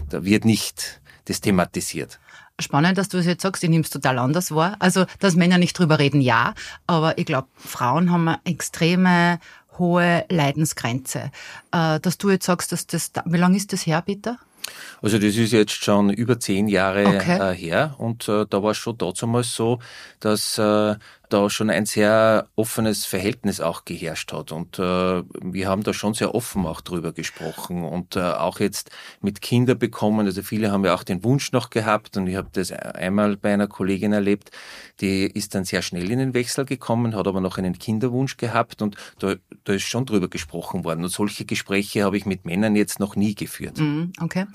da 0.09 0.25
wird 0.25 0.45
nicht 0.45 1.01
das 1.27 1.41
thematisiert. 1.41 2.19
Spannend, 2.59 2.97
dass 2.97 3.11
du 3.11 3.19
es 3.19 3.27
jetzt 3.27 3.43
sagst, 3.43 3.63
ich 3.63 3.69
nehme 3.69 3.85
es 3.85 3.91
total 3.91 4.19
anders 4.19 4.51
wahr. 4.51 4.77
Also, 4.79 5.05
dass 5.21 5.37
Männer 5.37 5.59
nicht 5.59 5.79
drüber 5.79 5.99
reden, 5.99 6.23
ja, 6.23 6.55
aber 6.87 7.19
ich 7.19 7.27
glaube, 7.27 7.49
Frauen 7.55 8.11
haben 8.11 8.29
eine 8.29 8.41
extreme 8.45 9.39
hohe 9.79 10.25
Leidensgrenze. 10.31 11.31
Äh, 11.73 12.01
dass 12.01 12.17
du 12.17 12.31
jetzt 12.31 12.47
sagst, 12.47 12.73
dass 12.73 12.87
das, 12.87 13.13
wie 13.27 13.37
lange 13.37 13.59
ist 13.59 13.75
das 13.75 13.87
her, 13.87 14.03
bitte? 14.03 14.39
Also 15.03 15.19
das 15.19 15.37
ist 15.37 15.53
jetzt 15.53 15.85
schon 15.85 16.11
über 16.11 16.41
zehn 16.41 16.67
Jahre 16.67 17.07
okay. 17.07 17.53
Äh, 17.53 17.55
her 17.55 17.95
und 17.99 18.29
äh, 18.29 18.47
da 18.49 18.63
war 18.63 18.73
es 18.73 18.79
schon 18.79 18.99
damals 18.99 19.55
so, 19.55 19.79
dass 20.19 20.59
äh, 20.59 20.97
da 21.29 21.51
schon 21.51 21.71
ein 21.71 21.87
sehr 21.87 22.49
offenes 22.57 23.05
Verhältnis 23.05 23.61
auch 23.61 23.85
geherrscht 23.85 24.33
hat. 24.33 24.53
Und 24.53 24.79
äh, 24.79 25.23
wir 25.43 25.69
haben 25.69 25.83
da 25.83 25.93
schon 25.93 26.15
sehr 26.15 26.35
offen 26.35 26.67
auch 26.67 26.81
drüber 26.81 27.13
gesprochen 27.13 27.85
und 27.85 28.17
äh, 28.17 28.21
auch 28.21 28.61
jetzt 28.61 28.91
mit 29.21 29.41
Kinder 29.41 29.75
bekommen. 29.75 30.27
Also 30.27 30.43
viele 30.43 30.71
haben 30.71 30.85
ja 30.85 30.95
auch 30.95 31.03
den 31.03 31.25
Wunsch 31.25 31.53
noch 31.53 31.71
gehabt 31.71 32.17
und 32.17 32.27
ich 32.27 32.37
habe 32.37 32.49
das 32.53 32.73
einmal 32.73 33.37
bei 33.37 33.53
einer 33.53 33.67
Kollegin 33.67 34.13
erlebt, 34.13 34.51
die 35.01 35.27
ist 35.27 35.55
dann 35.55 35.65
sehr 35.65 35.83
schnell 35.83 36.11
in 36.11 36.19
den 36.19 36.35
Wechsel 36.35 36.65
gekommen, 36.65 37.15
hat 37.15 37.27
aber 37.27 37.41
noch 37.41 37.59
einen 37.59 37.79
Kinderwunsch 37.79 38.37
gehabt 38.37 38.83
und 38.83 38.97
da, 39.19 39.35
da 39.65 39.73
ist 39.73 39.85
schon 39.85 40.07
drüber 40.07 40.29
gesprochen 40.29 40.85
worden. 40.85 41.05
Und 41.05 41.11
solche 41.11 41.45
Gespräche 41.45 42.05
habe 42.05 42.17
ich 42.17 42.27
mit 42.27 42.45
Männern 42.45 42.77
jetzt 42.77 43.01
noch 43.01 43.17
nie 43.17 43.35
geführt. 43.35 43.79
Mhm, 43.79 44.13
okay. 44.21 44.47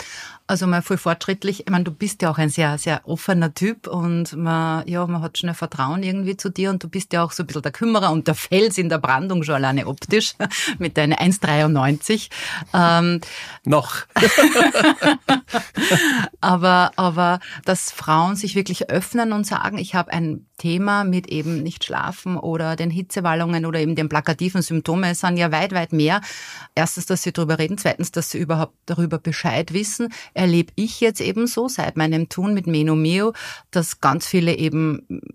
Also 0.48 0.68
mal 0.68 0.82
voll 0.82 0.98
fortschrittlich. 0.98 1.62
Ich 1.62 1.70
meine, 1.70 1.84
du 1.84 1.92
bist 1.92 2.22
ja 2.22 2.32
auch 2.32 2.38
ein 2.38 2.50
sehr, 2.50 2.78
sehr 2.78 3.02
offener 3.08 3.54
Typ 3.54 3.88
und 3.88 4.36
man, 4.36 4.88
ja, 4.88 5.06
man 5.08 5.22
hat 5.22 5.38
schon 5.38 5.50
ein 5.50 5.56
Vertrauen 5.56 6.04
irgendwie 6.04 6.38
zu 6.38 6.50
dir 6.50 6.61
dir 6.62 6.70
und 6.70 6.84
du 6.84 6.90
bist 6.90 7.14
ja 7.14 7.24
auch 7.24 7.32
so 7.32 7.44
ein 7.44 7.48
bisschen 7.48 7.62
der 7.62 7.72
Kümmerer 7.72 8.12
und 8.12 8.28
der 8.28 8.36
Fels 8.36 8.78
in 8.78 8.90
der 8.90 9.00
Brandung 9.00 9.44
schon 9.44 9.56
alleine 9.56 9.88
optisch 9.88 10.34
mit 10.80 10.98
deinen 10.98 11.14
1,93. 11.14 12.30
Ähm, 12.74 13.22
Noch. 13.64 13.96
aber, 16.42 16.92
aber 16.96 17.40
dass 17.66 17.92
Frauen 17.92 18.36
sich 18.36 18.56
wirklich 18.56 18.90
öffnen 18.90 19.34
und 19.34 19.46
sagen, 19.46 19.78
ich 19.78 19.96
habe 19.96 20.12
ein 20.12 20.46
Thema 20.58 21.04
mit 21.04 21.28
eben 21.28 21.64
nicht 21.64 21.84
schlafen 21.84 22.38
oder 22.38 22.76
den 22.76 22.92
Hitzewallungen 22.92 23.66
oder 23.66 23.80
eben 23.80 23.96
den 23.96 24.10
plakativen 24.10 24.62
Symptomen, 24.62 25.06
es 25.06 25.22
sind 25.22 25.38
ja 25.38 25.52
weit, 25.52 25.74
weit 25.74 25.92
mehr. 25.92 26.22
Erstens, 26.76 27.08
dass 27.08 27.24
sie 27.24 27.32
darüber 27.32 27.58
reden, 27.58 27.80
zweitens, 27.80 28.12
dass 28.12 28.30
sie 28.30 28.38
überhaupt 28.38 28.76
darüber 28.86 29.18
Bescheid 29.18 29.74
wissen. 29.74 30.14
Erlebe 30.36 30.72
ich 30.76 31.02
jetzt 31.02 31.20
eben 31.20 31.48
so 31.48 31.68
seit 31.68 31.98
meinem 31.98 32.30
Tun 32.30 32.54
mit 32.54 32.68
Menomeo, 32.68 33.34
dass 33.72 34.02
ganz 34.02 34.28
viele 34.28 34.56
eben 34.56 35.32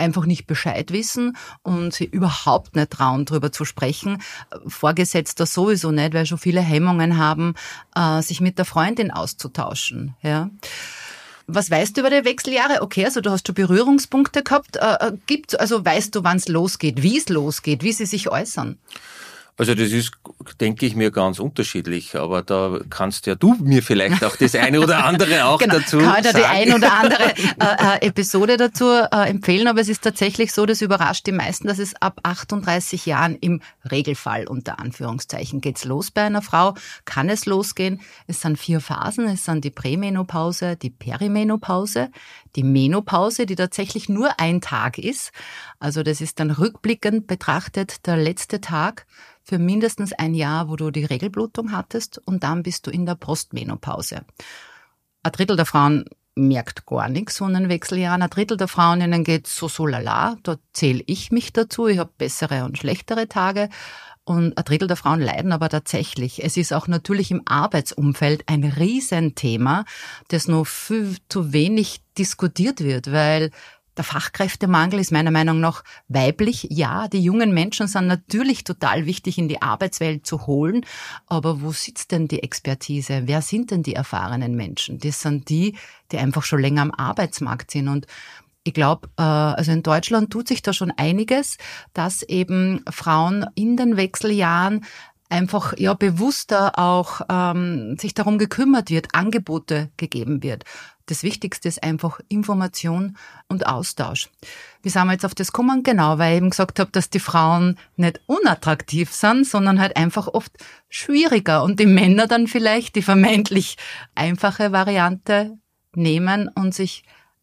einfach 0.00 0.26
nicht 0.26 0.46
Bescheid 0.46 0.92
wissen 0.92 1.36
und 1.62 1.94
sie 1.94 2.04
überhaupt 2.04 2.74
nicht 2.74 2.90
trauen, 2.90 3.24
darüber 3.24 3.52
zu 3.52 3.64
sprechen. 3.64 4.20
Vorgesetzter 4.66 5.46
sowieso 5.46 5.92
nicht, 5.92 6.14
weil 6.14 6.26
schon 6.26 6.38
viele 6.38 6.60
Hemmungen 6.60 7.18
haben, 7.18 7.54
äh, 7.94 8.20
sich 8.22 8.40
mit 8.40 8.58
der 8.58 8.64
Freundin 8.64 9.10
auszutauschen. 9.10 10.16
Ja. 10.22 10.50
Was 11.46 11.70
weißt 11.70 11.96
du 11.96 12.00
über 12.00 12.10
die 12.10 12.24
Wechseljahre? 12.24 12.82
Okay, 12.82 13.04
also 13.04 13.20
du 13.20 13.30
hast 13.30 13.46
schon 13.46 13.54
Berührungspunkte 13.54 14.42
gehabt. 14.42 14.76
Äh, 14.76 14.94
äh 15.00 15.12
gibt, 15.26 15.58
also 15.58 15.84
weißt 15.84 16.14
du, 16.14 16.24
wann 16.24 16.36
es 16.36 16.48
losgeht, 16.48 17.02
wie 17.02 17.18
es 17.18 17.28
losgeht, 17.28 17.82
wie 17.82 17.92
sie 17.92 18.06
sich 18.06 18.28
äußern? 18.28 18.78
Also 19.60 19.74
das 19.74 19.92
ist, 19.92 20.12
denke 20.58 20.86
ich 20.86 20.96
mir, 20.96 21.10
ganz 21.10 21.38
unterschiedlich, 21.38 22.16
aber 22.16 22.40
da 22.40 22.78
kannst 22.88 23.26
ja 23.26 23.34
du 23.34 23.56
mir 23.60 23.82
vielleicht 23.82 24.24
auch 24.24 24.34
das 24.36 24.54
eine 24.54 24.80
oder 24.80 25.04
andere 25.04 25.44
auch 25.44 25.58
genau, 25.58 25.74
dazu 25.74 25.98
kann 25.98 26.22
da 26.22 26.32
die 26.32 26.44
ein 26.44 26.72
oder 26.72 26.90
andere 26.90 27.34
äh, 27.36 27.98
äh, 27.98 28.06
Episode 28.06 28.56
dazu 28.56 28.86
äh, 28.86 29.28
empfehlen, 29.28 29.68
aber 29.68 29.82
es 29.82 29.90
ist 29.90 30.02
tatsächlich 30.02 30.54
so, 30.54 30.64
das 30.64 30.80
überrascht 30.80 31.26
die 31.26 31.32
meisten, 31.32 31.68
dass 31.68 31.78
es 31.78 31.94
ab 32.00 32.20
38 32.22 33.04
Jahren 33.04 33.36
im 33.36 33.60
Regelfall 33.90 34.46
unter 34.48 34.78
Anführungszeichen 34.78 35.60
geht's 35.60 35.84
los 35.84 36.10
bei 36.10 36.22
einer 36.22 36.40
Frau, 36.40 36.72
kann 37.04 37.28
es 37.28 37.44
losgehen. 37.44 38.00
Es 38.26 38.40
sind 38.40 38.58
vier 38.58 38.80
Phasen, 38.80 39.28
es 39.28 39.44
sind 39.44 39.62
die 39.62 39.70
Prämenopause, 39.70 40.76
die 40.76 40.88
Perimenopause, 40.88 42.08
die 42.56 42.64
Menopause, 42.64 43.46
die 43.46 43.56
tatsächlich 43.56 44.08
nur 44.08 44.38
ein 44.38 44.60
Tag 44.60 44.98
ist. 44.98 45.32
Also 45.78 46.02
das 46.02 46.20
ist 46.20 46.40
dann 46.40 46.50
rückblickend 46.50 47.26
betrachtet 47.26 48.06
der 48.06 48.16
letzte 48.16 48.60
Tag 48.60 49.06
für 49.42 49.58
mindestens 49.58 50.12
ein 50.12 50.34
Jahr, 50.34 50.68
wo 50.68 50.76
du 50.76 50.90
die 50.90 51.04
Regelblutung 51.04 51.72
hattest 51.72 52.18
und 52.18 52.42
dann 52.44 52.62
bist 52.62 52.86
du 52.86 52.90
in 52.90 53.06
der 53.06 53.14
Postmenopause. 53.14 54.22
Ein 55.22 55.32
Drittel 55.32 55.56
der 55.56 55.66
Frauen 55.66 56.04
merkt 56.34 56.86
gar 56.86 57.08
nichts 57.08 57.38
von 57.38 57.54
den 57.54 57.68
Wechseljahren. 57.68 58.22
Ein 58.22 58.30
Drittel 58.30 58.56
der 58.56 58.68
Frauen, 58.68 59.00
ihnen 59.00 59.24
geht 59.24 59.46
so 59.46 59.68
so 59.68 59.86
lala. 59.86 60.36
Da 60.42 60.56
zähle 60.72 61.02
ich 61.06 61.30
mich 61.30 61.52
dazu. 61.52 61.88
Ich 61.88 61.98
habe 61.98 62.10
bessere 62.16 62.64
und 62.64 62.78
schlechtere 62.78 63.28
Tage. 63.28 63.68
Und 64.24 64.56
ein 64.56 64.64
Drittel 64.64 64.86
der 64.86 64.96
Frauen 64.96 65.20
leiden 65.20 65.52
aber 65.52 65.68
tatsächlich. 65.68 66.44
Es 66.44 66.56
ist 66.56 66.72
auch 66.72 66.86
natürlich 66.86 67.30
im 67.30 67.42
Arbeitsumfeld 67.46 68.44
ein 68.46 68.64
Riesenthema, 68.64 69.84
das 70.28 70.46
noch 70.46 70.66
viel 70.66 71.16
zu 71.28 71.52
wenig 71.52 72.02
diskutiert 72.20 72.80
wird, 72.80 73.10
weil 73.10 73.50
Der 73.96 74.04
Fachkräftemangel 74.04 75.00
ist 75.00 75.12
meiner 75.12 75.30
Meinung 75.32 75.60
nach 75.60 75.82
weiblich. 76.08 76.68
Ja, 76.70 77.08
die 77.08 77.22
jungen 77.22 77.52
Menschen 77.52 77.88
sind 77.88 78.06
natürlich 78.06 78.64
total 78.64 79.04
wichtig 79.04 79.36
in 79.36 79.48
die 79.48 79.60
Arbeitswelt 79.60 80.26
zu 80.26 80.46
holen. 80.46 80.86
Aber 81.26 81.60
wo 81.60 81.72
sitzt 81.72 82.12
denn 82.12 82.28
die 82.28 82.42
Expertise? 82.42 83.22
Wer 83.26 83.42
sind 83.42 83.70
denn 83.72 83.82
die 83.82 83.94
erfahrenen 83.94 84.54
Menschen? 84.54 84.98
Das 85.00 85.20
sind 85.20 85.50
die, 85.50 85.76
die 86.12 86.18
einfach 86.18 86.44
schon 86.44 86.60
länger 86.60 86.82
am 86.82 86.92
Arbeitsmarkt 86.92 87.72
sind. 87.72 87.88
Und 87.88 88.06
ich 88.62 88.74
glaube, 88.74 89.08
äh, 89.18 89.22
also 89.22 89.72
in 89.72 89.82
Deutschland 89.82 90.30
tut 90.30 90.48
sich 90.48 90.62
da 90.62 90.72
schon 90.72 90.92
einiges, 90.96 91.58
dass 91.92 92.22
eben 92.22 92.84
Frauen 92.88 93.44
in 93.54 93.76
den 93.76 93.96
Wechseljahren 93.98 94.84
einfach 95.28 95.76
ja 95.78 95.94
bewusster 95.94 96.78
auch 96.78 97.20
ähm, 97.28 97.96
sich 97.98 98.14
darum 98.14 98.38
gekümmert 98.38 98.90
wird, 98.90 99.14
Angebote 99.14 99.90
gegeben 99.96 100.42
wird. 100.42 100.64
Das 101.10 101.24
Wichtigste 101.24 101.66
ist 101.66 101.82
einfach 101.82 102.20
Information 102.28 103.16
und 103.48 103.66
Austausch. 103.66 104.30
Wie 104.80 104.90
sind 104.90 105.06
wir 105.06 105.14
jetzt 105.14 105.24
auf 105.24 105.34
das 105.34 105.50
gekommen? 105.50 105.82
Genau, 105.82 106.18
weil 106.18 106.34
ich 106.34 106.36
eben 106.36 106.50
gesagt 106.50 106.78
habe, 106.78 106.92
dass 106.92 107.10
die 107.10 107.18
Frauen 107.18 107.76
nicht 107.96 108.20
unattraktiv 108.26 109.12
sind, 109.12 109.44
sondern 109.44 109.80
halt 109.80 109.96
einfach 109.96 110.28
oft 110.28 110.52
schwieriger 110.88 111.64
und 111.64 111.80
die 111.80 111.86
Männer 111.86 112.28
dann 112.28 112.46
vielleicht 112.46 112.94
die 112.94 113.02
vermeintlich 113.02 113.76
einfache 114.14 114.70
Variante 114.70 115.58
nehmen 115.96 116.48
und 116.54 116.76
sich 116.76 117.02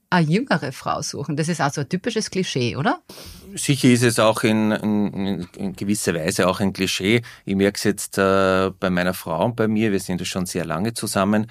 eine 0.09 0.25
jüngere 0.25 0.71
Frau 0.71 1.01
suchen. 1.01 1.35
Das 1.35 1.49
ist 1.49 1.59
also 1.59 1.81
ein 1.81 1.89
typisches 1.89 2.31
Klischee, 2.31 2.75
oder? 2.77 3.01
Sicher 3.55 3.89
ist 3.89 4.03
es 4.03 4.19
auch 4.19 4.43
in, 4.43 4.71
in, 4.71 5.47
in 5.57 5.73
gewisser 5.73 6.13
Weise 6.13 6.47
auch 6.47 6.59
ein 6.59 6.73
Klischee. 6.73 7.21
Ich 7.45 7.55
merke 7.55 7.77
es 7.77 7.83
jetzt 7.83 8.17
äh, 8.17 8.71
bei 8.79 8.89
meiner 8.89 9.13
Frau 9.13 9.43
und 9.43 9.55
bei 9.55 9.67
mir, 9.67 9.91
wir 9.91 9.99
sind 9.99 10.21
ja 10.21 10.25
schon 10.25 10.45
sehr 10.45 10.65
lange 10.65 10.93
zusammen. 10.93 11.47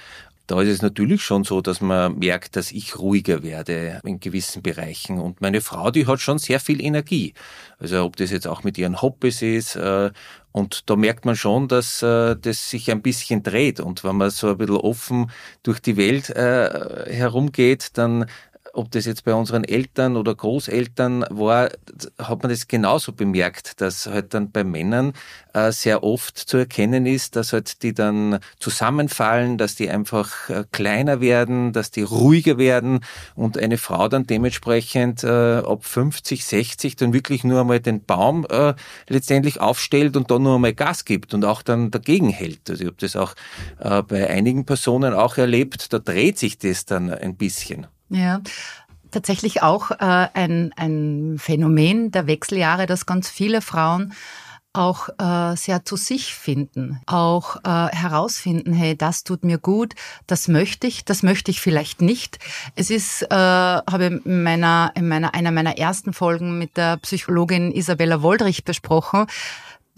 Da 0.46 0.62
ist 0.62 0.68
es 0.68 0.82
natürlich 0.82 1.22
schon 1.22 1.42
so, 1.42 1.60
dass 1.60 1.80
man 1.80 2.18
merkt, 2.18 2.54
dass 2.54 2.70
ich 2.70 2.98
ruhiger 2.98 3.42
werde 3.42 4.00
in 4.04 4.20
gewissen 4.20 4.62
Bereichen. 4.62 5.18
Und 5.18 5.40
meine 5.40 5.60
Frau, 5.60 5.90
die 5.90 6.06
hat 6.06 6.20
schon 6.20 6.38
sehr 6.38 6.60
viel 6.60 6.80
Energie. 6.80 7.34
Also 7.78 8.04
ob 8.04 8.16
das 8.16 8.30
jetzt 8.30 8.46
auch 8.46 8.62
mit 8.62 8.78
ihren 8.78 9.02
Hobbys 9.02 9.42
ist. 9.42 9.74
Äh, 9.74 10.10
und 10.52 10.88
da 10.88 10.96
merkt 10.96 11.24
man 11.24 11.36
schon, 11.36 11.66
dass 11.68 12.00
äh, 12.02 12.36
das 12.36 12.70
sich 12.70 12.90
ein 12.90 13.02
bisschen 13.02 13.42
dreht. 13.42 13.80
Und 13.80 14.04
wenn 14.04 14.16
man 14.16 14.30
so 14.30 14.48
ein 14.48 14.56
bisschen 14.58 14.76
offen 14.76 15.30
durch 15.64 15.80
die 15.80 15.96
Welt 15.96 16.30
äh, 16.30 17.12
herumgeht, 17.12 17.90
dann 17.98 18.26
ob 18.76 18.90
das 18.90 19.06
jetzt 19.06 19.24
bei 19.24 19.34
unseren 19.34 19.64
Eltern 19.64 20.16
oder 20.16 20.34
Großeltern 20.34 21.24
war, 21.30 21.70
hat 22.18 22.42
man 22.42 22.50
das 22.50 22.68
genauso 22.68 23.12
bemerkt, 23.12 23.80
dass 23.80 24.06
halt 24.06 24.34
dann 24.34 24.50
bei 24.50 24.64
Männern 24.64 25.12
äh, 25.54 25.72
sehr 25.72 26.02
oft 26.02 26.36
zu 26.36 26.58
erkennen 26.58 27.06
ist, 27.06 27.36
dass 27.36 27.52
halt 27.52 27.82
die 27.82 27.94
dann 27.94 28.38
zusammenfallen, 28.60 29.58
dass 29.58 29.74
die 29.74 29.88
einfach 29.88 30.50
äh, 30.50 30.64
kleiner 30.70 31.20
werden, 31.20 31.72
dass 31.72 31.90
die 31.90 32.02
ruhiger 32.02 32.58
werden 32.58 33.00
und 33.34 33.58
eine 33.58 33.78
Frau 33.78 34.08
dann 34.08 34.26
dementsprechend 34.26 35.24
äh, 35.24 35.62
ab 35.64 35.84
50, 35.84 36.44
60 36.44 36.96
dann 36.96 37.12
wirklich 37.12 37.44
nur 37.44 37.60
einmal 37.60 37.80
den 37.80 38.04
Baum 38.04 38.46
äh, 38.50 38.74
letztendlich 39.08 39.60
aufstellt 39.60 40.16
und 40.16 40.30
dann 40.30 40.42
nur 40.42 40.56
einmal 40.56 40.74
Gas 40.74 41.04
gibt 41.04 41.32
und 41.32 41.44
auch 41.44 41.62
dann 41.62 41.90
dagegen 41.90 42.28
hält. 42.28 42.68
Also 42.68 42.82
ich 42.82 42.88
habe 42.88 42.98
das 43.00 43.16
auch 43.16 43.34
äh, 43.80 44.02
bei 44.02 44.28
einigen 44.28 44.66
Personen 44.66 45.14
auch 45.14 45.38
erlebt, 45.38 45.92
da 45.92 45.98
dreht 45.98 46.38
sich 46.38 46.58
das 46.58 46.84
dann 46.84 47.10
ein 47.10 47.36
bisschen. 47.36 47.86
Ja, 48.08 48.40
tatsächlich 49.10 49.62
auch 49.62 49.90
äh, 49.90 50.28
ein, 50.34 50.72
ein 50.76 51.36
Phänomen 51.38 52.10
der 52.10 52.26
Wechseljahre, 52.26 52.86
dass 52.86 53.06
ganz 53.06 53.28
viele 53.28 53.60
Frauen 53.60 54.12
auch 54.76 55.08
äh, 55.18 55.56
sehr 55.56 55.84
zu 55.84 55.96
sich 55.96 56.34
finden, 56.34 57.00
auch 57.06 57.56
äh, 57.64 57.88
herausfinden, 57.96 58.74
hey, 58.74 58.96
das 58.96 59.24
tut 59.24 59.42
mir 59.42 59.58
gut, 59.58 59.94
das 60.26 60.48
möchte 60.48 60.86
ich, 60.86 61.04
das 61.04 61.22
möchte 61.22 61.50
ich 61.50 61.60
vielleicht 61.60 62.02
nicht. 62.02 62.38
Es 62.74 62.90
ist, 62.90 63.22
äh, 63.22 63.34
habe 63.34 64.20
in 64.22 64.42
meiner, 64.42 64.92
in 64.94 65.08
meiner, 65.08 65.34
einer 65.34 65.50
meiner 65.50 65.78
ersten 65.78 66.12
Folgen 66.12 66.58
mit 66.58 66.76
der 66.76 66.98
Psychologin 66.98 67.72
Isabella 67.72 68.20
Woldrich 68.20 68.64
besprochen, 68.64 69.26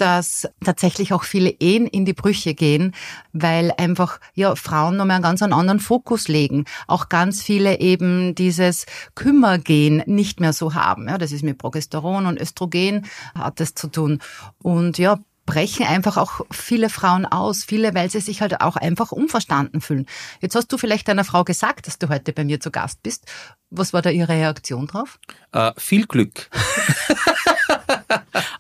dass 0.01 0.49
tatsächlich 0.65 1.13
auch 1.13 1.25
viele 1.25 1.51
Ehen 1.51 1.87
in 1.87 2.05
die 2.05 2.13
Brüche 2.13 2.55
gehen, 2.55 2.95
weil 3.33 3.73
einfach 3.77 4.21
ja 4.35 4.55
Frauen 4.55 4.97
nochmal 4.97 5.17
einen 5.17 5.23
ganz 5.23 5.43
anderen 5.43 5.81
Fokus 5.81 6.29
legen. 6.29 6.65
Auch 6.87 7.09
ganz 7.09 7.43
viele 7.43 7.81
eben 7.81 8.35
dieses 8.35 8.87
Kümmergehen 9.15 10.03
nicht 10.07 10.41
mehr 10.41 10.53
so 10.53 10.75
haben. 10.75 11.09
Ja, 11.09 11.19
das 11.19 11.33
ist 11.33 11.43
mit 11.43 11.59
Progesteron 11.59 12.27
und 12.27 12.41
Östrogen 12.41 13.07
hat 13.35 13.61
das 13.61 13.75
zu 13.75 13.89
tun. 13.89 14.21
Und 14.59 14.99
ja, 14.99 15.19
brechen 15.49 15.87
einfach 15.87 16.19
auch 16.19 16.43
viele 16.51 16.91
Frauen 16.91 17.25
aus, 17.25 17.65
viele, 17.65 17.95
weil 17.95 18.11
sie 18.11 18.21
sich 18.21 18.43
halt 18.43 18.61
auch 18.61 18.77
einfach 18.77 19.13
unverstanden 19.13 19.81
fühlen. 19.81 20.05
Jetzt 20.43 20.55
hast 20.55 20.71
du 20.71 20.77
vielleicht 20.77 21.09
deiner 21.09 21.25
Frau 21.25 21.43
gesagt, 21.43 21.87
dass 21.87 21.99
du 21.99 22.11
heute 22.11 22.35
bei 22.35 22.45
mir 22.45 22.61
zu 22.61 22.71
Gast 22.71 23.03
bist. 23.03 23.25
Was 23.71 23.95
war 23.95 24.03
da 24.03 24.11
ihre 24.11 24.29
Reaktion 24.29 24.87
drauf? 24.87 25.19
Äh, 25.53 25.73
viel 25.79 26.07
Glück. 26.07 26.51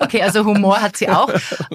Okay, 0.09 0.23
also 0.23 0.45
Humor 0.47 0.81
hat 0.81 0.97
sie 0.97 1.11
auch. 1.11 1.29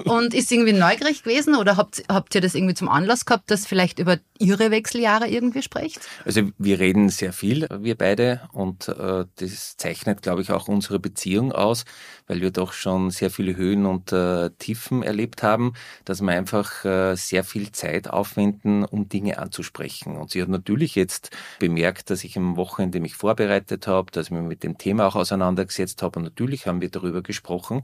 Und 0.04 0.34
ist 0.34 0.48
sie 0.48 0.56
irgendwie 0.56 0.72
neugierig 0.72 1.22
gewesen 1.22 1.54
oder 1.54 1.76
habt, 1.76 2.02
habt 2.08 2.34
ihr 2.34 2.40
das 2.40 2.56
irgendwie 2.56 2.74
zum 2.74 2.88
Anlass 2.88 3.24
gehabt, 3.24 3.48
dass 3.50 3.64
vielleicht 3.64 4.00
über 4.00 4.18
ihre 4.40 4.72
Wechseljahre 4.72 5.28
irgendwie 5.28 5.62
sprecht? 5.62 6.00
Also 6.24 6.42
wir 6.58 6.80
reden 6.80 7.10
sehr 7.10 7.32
viel, 7.32 7.68
wir 7.70 7.96
beide, 7.96 8.40
und 8.52 8.88
äh, 8.88 9.24
das 9.36 9.76
zeichnet, 9.76 10.22
glaube 10.22 10.42
ich, 10.42 10.50
auch 10.50 10.66
unsere 10.66 10.98
Beziehung 10.98 11.52
aus, 11.52 11.84
weil 12.26 12.40
wir 12.40 12.50
doch 12.50 12.72
schon 12.72 13.10
sehr 13.10 13.30
viele 13.30 13.56
Höhen 13.56 13.86
und 13.86 14.12
äh, 14.12 14.50
Tiefen 14.58 15.02
erlebt 15.02 15.42
haben, 15.42 15.74
dass 16.04 16.20
wir 16.20 16.32
einfach 16.32 16.84
äh, 16.84 17.14
sehr 17.16 17.44
viel 17.44 17.72
Zeit 17.72 18.08
aufwenden, 18.08 18.84
um 18.84 19.08
Dinge 19.08 19.38
anzusprechen. 19.38 20.16
Und 20.16 20.30
sie 20.30 20.40
hat 20.42 20.48
natürlich 20.48 20.94
jetzt 20.94 21.30
bemerkt, 21.58 22.10
dass 22.10 22.24
ich 22.24 22.36
am 22.36 22.56
Wochenende 22.56 23.00
mich 23.00 23.14
vorbereitet 23.14 23.86
habe, 23.86 24.10
dass 24.10 24.26
ich 24.26 24.32
mich 24.32 24.42
mit 24.42 24.62
dem 24.62 24.78
Thema 24.78 25.06
auch 25.06 25.16
auseinandergesetzt 25.16 26.02
habe. 26.02 26.18
Und 26.18 26.24
natürlich 26.24 26.66
haben 26.66 26.80
wir 26.80 26.90
darüber 26.90 27.22
gesprochen. 27.22 27.82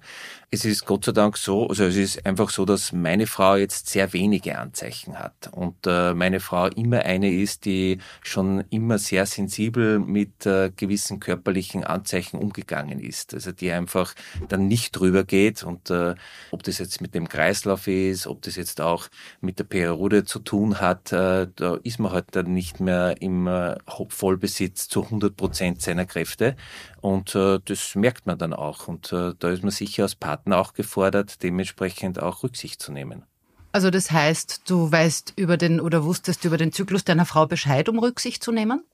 Es 0.51 0.65
ist 0.65 0.87
Gott 0.87 1.05
sei 1.05 1.13
Dank 1.13 1.37
so, 1.37 1.69
also 1.69 1.85
es 1.85 1.97
ist 1.97 2.27
einfach 2.27 2.51
so, 2.51 2.65
dass 2.65 2.93
meine 2.93 3.27
Frau 3.27 3.57
jetzt 3.57 3.89
sehr 3.89 4.13
wenige 4.13 4.59
Anzeichen 4.59 5.19
hat 5.19 5.51
und 5.53 5.87
äh, 5.87 6.15
meine 6.15 6.41
Frau 6.41 6.67
immer 6.69 7.01
eine 7.01 7.33
ist, 7.33 7.65
die 7.65 7.99
schon 8.23 8.65
immer 8.71 8.99
sehr 8.99 9.27
sensibel 9.27 9.99
mit 9.99 10.47
äh, 10.47 10.71
gewissen 10.75 11.21
körperlichen 11.21 11.85
Anzeichen 11.85 12.39
umgegangen 12.39 13.01
ist. 13.01 13.35
Also 13.35 13.53
die 13.53 13.71
einfach 13.71 14.15
dann 14.49 14.69
nicht 14.69 14.93
drüber 14.93 15.25
geht 15.25 15.63
und 15.63 15.91
äh, 15.91 16.15
ob 16.51 16.63
das 16.63 16.79
jetzt 16.79 17.01
mit 17.01 17.15
dem 17.15 17.29
Kreislauf 17.29 17.87
ist, 17.87 18.27
ob 18.27 18.43
das 18.43 18.57
jetzt 18.57 18.81
auch 18.81 19.09
mit 19.41 19.59
der 19.59 19.65
Periode 19.65 20.25
zu 20.25 20.39
tun 20.39 20.81
hat, 20.81 21.13
äh, 21.13 21.49
da 21.55 21.75
ist 21.83 21.99
man 21.99 22.13
halt 22.13 22.27
dann 22.33 22.53
nicht 22.53 22.81
mehr 22.81 23.21
im 23.21 23.47
äh, 23.47 23.77
Vollbesitz 24.09 24.89
zu 24.89 25.05
100 25.05 25.37
Prozent 25.37 25.83
seiner 25.83 26.07
Kräfte 26.07 26.57
und 27.01 27.35
äh, 27.35 27.59
das 27.65 27.95
merkt 27.95 28.27
man 28.27 28.39
dann 28.39 28.53
auch 28.53 28.89
und 28.89 29.13
äh, 29.13 29.35
da 29.39 29.51
ist 29.51 29.63
man 29.63 29.71
sicher 29.71 30.05
als 30.05 30.15
Partner 30.15 30.59
auch 30.59 30.75
gefordert, 30.75 31.43
dementsprechend 31.43 32.23
auch 32.23 32.43
Rücksicht 32.43 32.81
zu 32.83 32.93
nehmen. 32.93 33.25
Also 33.73 33.91
das 33.91 34.11
heißt, 34.11 34.63
du 34.69 34.91
weißt 34.91 35.35
über 35.37 35.57
den 35.57 35.81
oder 35.81 36.05
wusstest 36.05 36.45
über 36.45 36.57
den 36.57 36.73
Zyklus 36.73 37.05
deiner 37.05 37.25
Frau 37.25 37.47
Bescheid, 37.47 37.89
um 37.89 37.99
Rücksicht 37.99 38.43
zu 38.43 38.51
nehmen? 38.51 38.85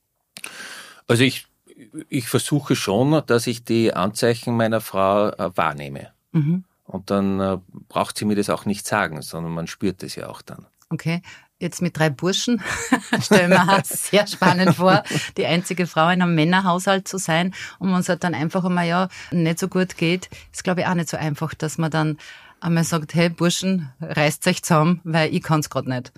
Also 1.06 1.24
ich, 1.24 1.46
ich 2.08 2.28
versuche 2.28 2.76
schon, 2.76 3.22
dass 3.26 3.46
ich 3.46 3.64
die 3.64 3.92
Anzeichen 3.92 4.56
meiner 4.56 4.80
Frau 4.80 5.28
äh, 5.28 5.56
wahrnehme. 5.56 6.12
Mhm. 6.32 6.64
Und 6.84 7.10
dann 7.10 7.40
äh, 7.40 7.58
braucht 7.88 8.16
sie 8.16 8.24
mir 8.24 8.36
das 8.36 8.50
auch 8.50 8.64
nicht 8.64 8.86
sagen, 8.86 9.20
sondern 9.22 9.52
man 9.52 9.66
spürt 9.66 10.02
es 10.02 10.14
ja 10.14 10.28
auch 10.28 10.42
dann. 10.42 10.66
Okay. 10.90 11.22
Jetzt 11.58 11.80
mit 11.80 11.98
drei 11.98 12.10
Burschen 12.10 12.60
stellen 13.22 13.50
wir 13.50 13.82
sehr 13.84 14.26
spannend 14.26 14.76
vor, 14.76 15.02
die 15.38 15.46
einzige 15.46 15.86
Frau 15.86 16.10
in 16.10 16.20
einem 16.20 16.34
Männerhaushalt 16.34 17.08
zu 17.08 17.16
sein 17.16 17.54
und 17.78 17.90
man 17.90 18.00
es 18.00 18.10
halt 18.10 18.24
dann 18.24 18.34
einfach 18.34 18.62
einmal 18.62 18.86
ja 18.86 19.08
nicht 19.30 19.58
so 19.58 19.68
gut 19.68 19.96
geht, 19.96 20.28
ist 20.52 20.64
glaube 20.64 20.82
ich 20.82 20.86
auch 20.86 20.92
nicht 20.92 21.08
so 21.08 21.16
einfach, 21.16 21.54
dass 21.54 21.78
man 21.78 21.90
dann 21.90 22.18
einmal 22.66 22.84
sagt, 22.84 23.14
hey 23.14 23.28
Burschen, 23.28 23.92
reißt 24.00 24.46
euch 24.48 24.62
zusammen, 24.62 25.00
weil 25.04 25.32
ich 25.32 25.42
kann 25.42 25.60
es 25.60 25.70
gerade 25.70 25.88
nicht. 25.88 26.12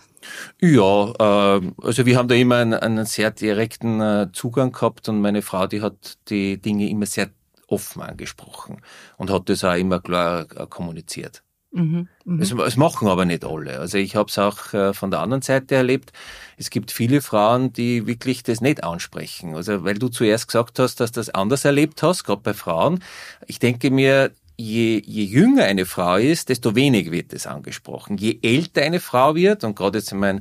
Ja, 0.61 1.13
äh, 1.59 1.73
also 1.83 2.07
wir 2.07 2.17
haben 2.17 2.29
da 2.29 2.35
immer 2.35 2.57
einen, 2.57 2.75
einen 2.75 3.05
sehr 3.05 3.31
direkten 3.31 4.01
äh, 4.01 4.29
Zugang 4.33 4.73
gehabt 4.73 5.09
und 5.09 5.21
meine 5.21 5.43
Frau, 5.43 5.67
die 5.67 5.83
hat 5.83 6.19
die 6.29 6.59
Dinge 6.59 6.89
immer 6.89 7.07
sehr 7.07 7.29
offen 7.69 8.01
angesprochen 8.01 8.81
und 9.19 9.31
hat 9.31 9.51
das 9.51 9.63
auch 9.63 9.75
immer 9.75 10.01
klar 10.01 10.47
äh, 10.57 10.67
kommuniziert. 10.67 11.43
Mhm, 11.71 12.09
mh. 12.25 12.43
es, 12.43 12.53
es, 12.53 12.77
machen 12.79 13.09
aber 13.09 13.27
nicht 13.27 13.45
alle. 13.45 13.79
Also 13.79 13.99
ich 13.99 14.17
habe 14.17 14.31
es 14.31 14.39
auch 14.39 14.73
äh, 14.73 14.95
von 14.95 15.11
der 15.11 15.21
anderen 15.21 15.43
Seite 15.43 15.75
erlebt. 15.75 16.13
Es 16.57 16.71
gibt 16.71 16.91
viele 16.91 17.21
Frauen, 17.21 17.75
die 17.75 18.07
wirklich 18.07 18.43
das 18.43 18.63
nicht 18.63 18.83
ansprechen. 18.83 19.55
Also 19.55 19.85
weil 19.85 19.99
du 19.99 20.09
zuerst 20.09 20.49
gesagt 20.49 20.79
hast, 20.79 20.99
dass 20.99 21.13
du 21.13 21.21
das 21.21 21.29
anders 21.29 21.67
erlebt 21.67 22.03
hast, 22.03 22.25
gerade 22.25 22.41
bei 22.41 22.55
Frauen. 22.55 23.05
Ich 23.47 23.59
denke 23.59 23.91
mir, 23.91 24.33
je, 24.61 25.01
je 25.07 25.25
jünger 25.25 25.65
eine 25.65 25.87
Frau 25.87 26.17
ist, 26.17 26.49
desto 26.49 26.75
weniger 26.75 27.13
wird 27.13 27.33
es 27.33 27.47
angesprochen. 27.47 28.19
Je 28.19 28.41
älter 28.43 28.83
eine 28.83 28.99
Frau 28.99 29.37
wird, 29.37 29.63
und 29.63 29.77
gerade 29.77 29.99
jetzt 29.99 30.11
in, 30.11 30.19
mein, 30.19 30.41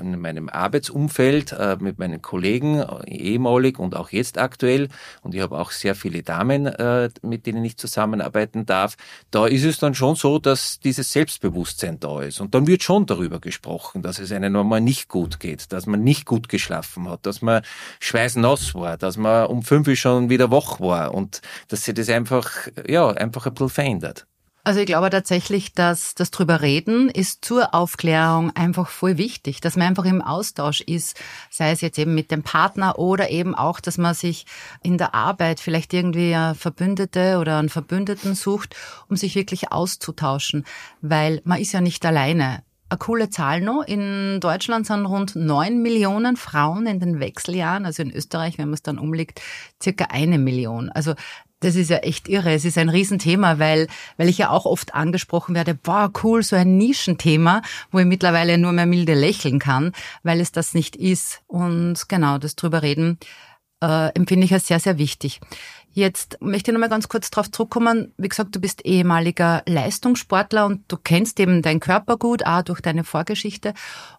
in 0.00 0.20
meinem 0.20 0.48
Arbeitsumfeld 0.48 1.52
äh, 1.52 1.76
mit 1.80 1.98
meinen 1.98 2.22
Kollegen, 2.22 2.78
äh, 2.78 3.10
ehemalig 3.10 3.80
und 3.80 3.96
auch 3.96 4.10
jetzt 4.10 4.38
aktuell, 4.38 4.88
und 5.22 5.34
ich 5.34 5.40
habe 5.40 5.58
auch 5.58 5.72
sehr 5.72 5.96
viele 5.96 6.22
Damen, 6.22 6.66
äh, 6.66 7.10
mit 7.22 7.46
denen 7.46 7.64
ich 7.64 7.76
zusammenarbeiten 7.76 8.64
darf, 8.64 8.96
da 9.32 9.48
ist 9.48 9.64
es 9.64 9.78
dann 9.78 9.94
schon 9.94 10.14
so, 10.14 10.38
dass 10.38 10.78
dieses 10.78 11.12
Selbstbewusstsein 11.12 11.98
da 11.98 12.22
ist. 12.22 12.40
Und 12.40 12.54
dann 12.54 12.68
wird 12.68 12.84
schon 12.84 13.06
darüber 13.06 13.40
gesprochen, 13.40 14.02
dass 14.02 14.20
es 14.20 14.30
einem 14.30 14.52
normal 14.52 14.80
nicht 14.82 15.08
gut 15.08 15.40
geht, 15.40 15.72
dass 15.72 15.86
man 15.86 16.04
nicht 16.04 16.26
gut 16.26 16.48
geschlafen 16.48 17.10
hat, 17.10 17.26
dass 17.26 17.42
man 17.42 17.62
schweißnass 17.98 18.76
war, 18.76 18.96
dass 18.96 19.16
man 19.16 19.46
um 19.46 19.64
fünf 19.64 19.88
Uhr 19.88 19.96
schon 19.96 20.30
wieder 20.30 20.52
wach 20.52 20.78
war 20.78 21.12
und 21.12 21.40
dass 21.66 21.82
sie 21.82 21.92
das 21.92 22.08
einfach, 22.08 22.68
ja, 22.86 23.10
einfach 23.10 23.47
ein 23.48 23.54
bisschen 23.54 23.70
verändert. 23.70 24.28
Also 24.68 24.80
ich 24.80 24.86
glaube 24.86 25.08
tatsächlich, 25.08 25.72
dass 25.72 26.14
das 26.14 26.30
drüber 26.30 26.60
reden 26.60 27.08
ist 27.08 27.42
zur 27.42 27.74
Aufklärung 27.74 28.54
einfach 28.54 28.88
voll 28.88 29.16
wichtig, 29.16 29.62
dass 29.62 29.76
man 29.76 29.86
einfach 29.86 30.04
im 30.04 30.20
Austausch 30.20 30.82
ist, 30.82 31.18
sei 31.48 31.70
es 31.70 31.80
jetzt 31.80 31.98
eben 31.98 32.14
mit 32.14 32.30
dem 32.30 32.42
Partner 32.42 32.98
oder 32.98 33.30
eben 33.30 33.54
auch, 33.54 33.80
dass 33.80 33.96
man 33.96 34.12
sich 34.12 34.44
in 34.82 34.98
der 34.98 35.14
Arbeit 35.14 35.60
vielleicht 35.60 35.94
irgendwie 35.94 36.34
eine 36.34 36.54
Verbündete 36.54 37.38
oder 37.38 37.56
einen 37.56 37.70
Verbündeten 37.70 38.34
sucht, 38.34 38.76
um 39.08 39.16
sich 39.16 39.36
wirklich 39.36 39.72
auszutauschen, 39.72 40.66
weil 41.00 41.40
man 41.44 41.62
ist 41.62 41.72
ja 41.72 41.80
nicht 41.80 42.04
alleine. 42.04 42.62
Eine 42.90 42.98
coole 42.98 43.30
Zahl 43.30 43.62
noch. 43.62 43.84
In 43.84 44.38
Deutschland 44.40 44.86
sind 44.86 45.06
rund 45.06 45.34
neun 45.34 45.80
Millionen 45.80 46.36
Frauen 46.36 46.86
in 46.86 47.00
den 47.00 47.20
Wechseljahren, 47.20 47.86
also 47.86 48.02
in 48.02 48.10
Österreich, 48.10 48.58
wenn 48.58 48.68
man 48.68 48.74
es 48.74 48.82
dann 48.82 48.98
umlegt, 48.98 49.40
circa 49.82 50.06
eine 50.10 50.38
Million. 50.38 50.90
Also 50.90 51.14
das 51.60 51.74
ist 51.74 51.90
ja 51.90 51.98
echt 51.98 52.28
irre. 52.28 52.52
Es 52.52 52.64
ist 52.64 52.78
ein 52.78 52.88
Riesenthema, 52.88 53.58
weil, 53.58 53.88
weil 54.16 54.28
ich 54.28 54.38
ja 54.38 54.50
auch 54.50 54.64
oft 54.64 54.94
angesprochen 54.94 55.54
werde, 55.54 55.74
boah, 55.74 56.10
cool, 56.22 56.42
so 56.42 56.56
ein 56.56 56.76
Nischenthema, 56.76 57.62
wo 57.90 57.98
ich 57.98 58.06
mittlerweile 58.06 58.58
nur 58.58 58.72
mehr 58.72 58.86
milde 58.86 59.14
lächeln 59.14 59.58
kann, 59.58 59.92
weil 60.22 60.40
es 60.40 60.52
das 60.52 60.74
nicht 60.74 60.96
ist. 60.96 61.42
Und 61.46 62.08
genau, 62.08 62.38
das 62.38 62.56
drüber 62.56 62.82
reden, 62.82 63.18
äh, 63.82 64.12
empfinde 64.14 64.44
ich 64.44 64.52
als 64.52 64.66
sehr, 64.68 64.80
sehr 64.80 64.98
wichtig. 64.98 65.40
Jetzt 65.90 66.38
möchte 66.40 66.70
ich 66.70 66.74
nochmal 66.74 66.90
ganz 66.90 67.08
kurz 67.08 67.30
darauf 67.30 67.50
zurückkommen. 67.50 68.12
Wie 68.18 68.28
gesagt, 68.28 68.54
du 68.54 68.60
bist 68.60 68.84
ehemaliger 68.86 69.62
Leistungssportler 69.66 70.66
und 70.66 70.84
du 70.86 70.96
kennst 70.96 71.40
eben 71.40 71.62
deinen 71.62 71.80
Körper 71.80 72.18
gut, 72.18 72.46
auch 72.46 72.62
durch 72.62 72.80
deine 72.80 73.02
Vorgeschichte. 73.02 73.74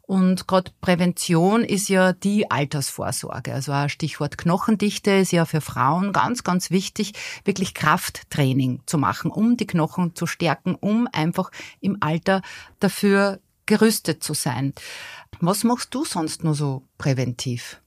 Und 0.09 0.47
gerade 0.47 0.71
Prävention 0.81 1.63
ist 1.63 1.87
ja 1.87 2.13
die 2.13 2.49
Altersvorsorge. 2.49 3.53
Also 3.53 3.73
ein 3.73 3.89
Stichwort 3.89 4.39
Knochendichte 4.39 5.11
ist 5.11 5.31
ja 5.31 5.45
für 5.45 5.61
Frauen 5.61 6.13
ganz, 6.13 6.43
ganz 6.43 6.71
wichtig, 6.71 7.13
wirklich 7.45 7.75
Krafttraining 7.75 8.81
zu 8.87 8.97
machen, 8.97 9.29
um 9.29 9.55
die 9.55 9.67
Knochen 9.67 10.15
zu 10.15 10.25
stärken, 10.25 10.73
um 10.73 11.07
einfach 11.11 11.51
im 11.79 11.97
Alter 11.99 12.41
dafür 12.79 13.39
gerüstet 13.67 14.23
zu 14.23 14.33
sein. 14.33 14.73
Was 15.41 15.63
machst 15.63 15.93
du 15.93 16.03
sonst 16.03 16.43
nur 16.43 16.55
so 16.55 16.81
präventiv? 16.97 17.79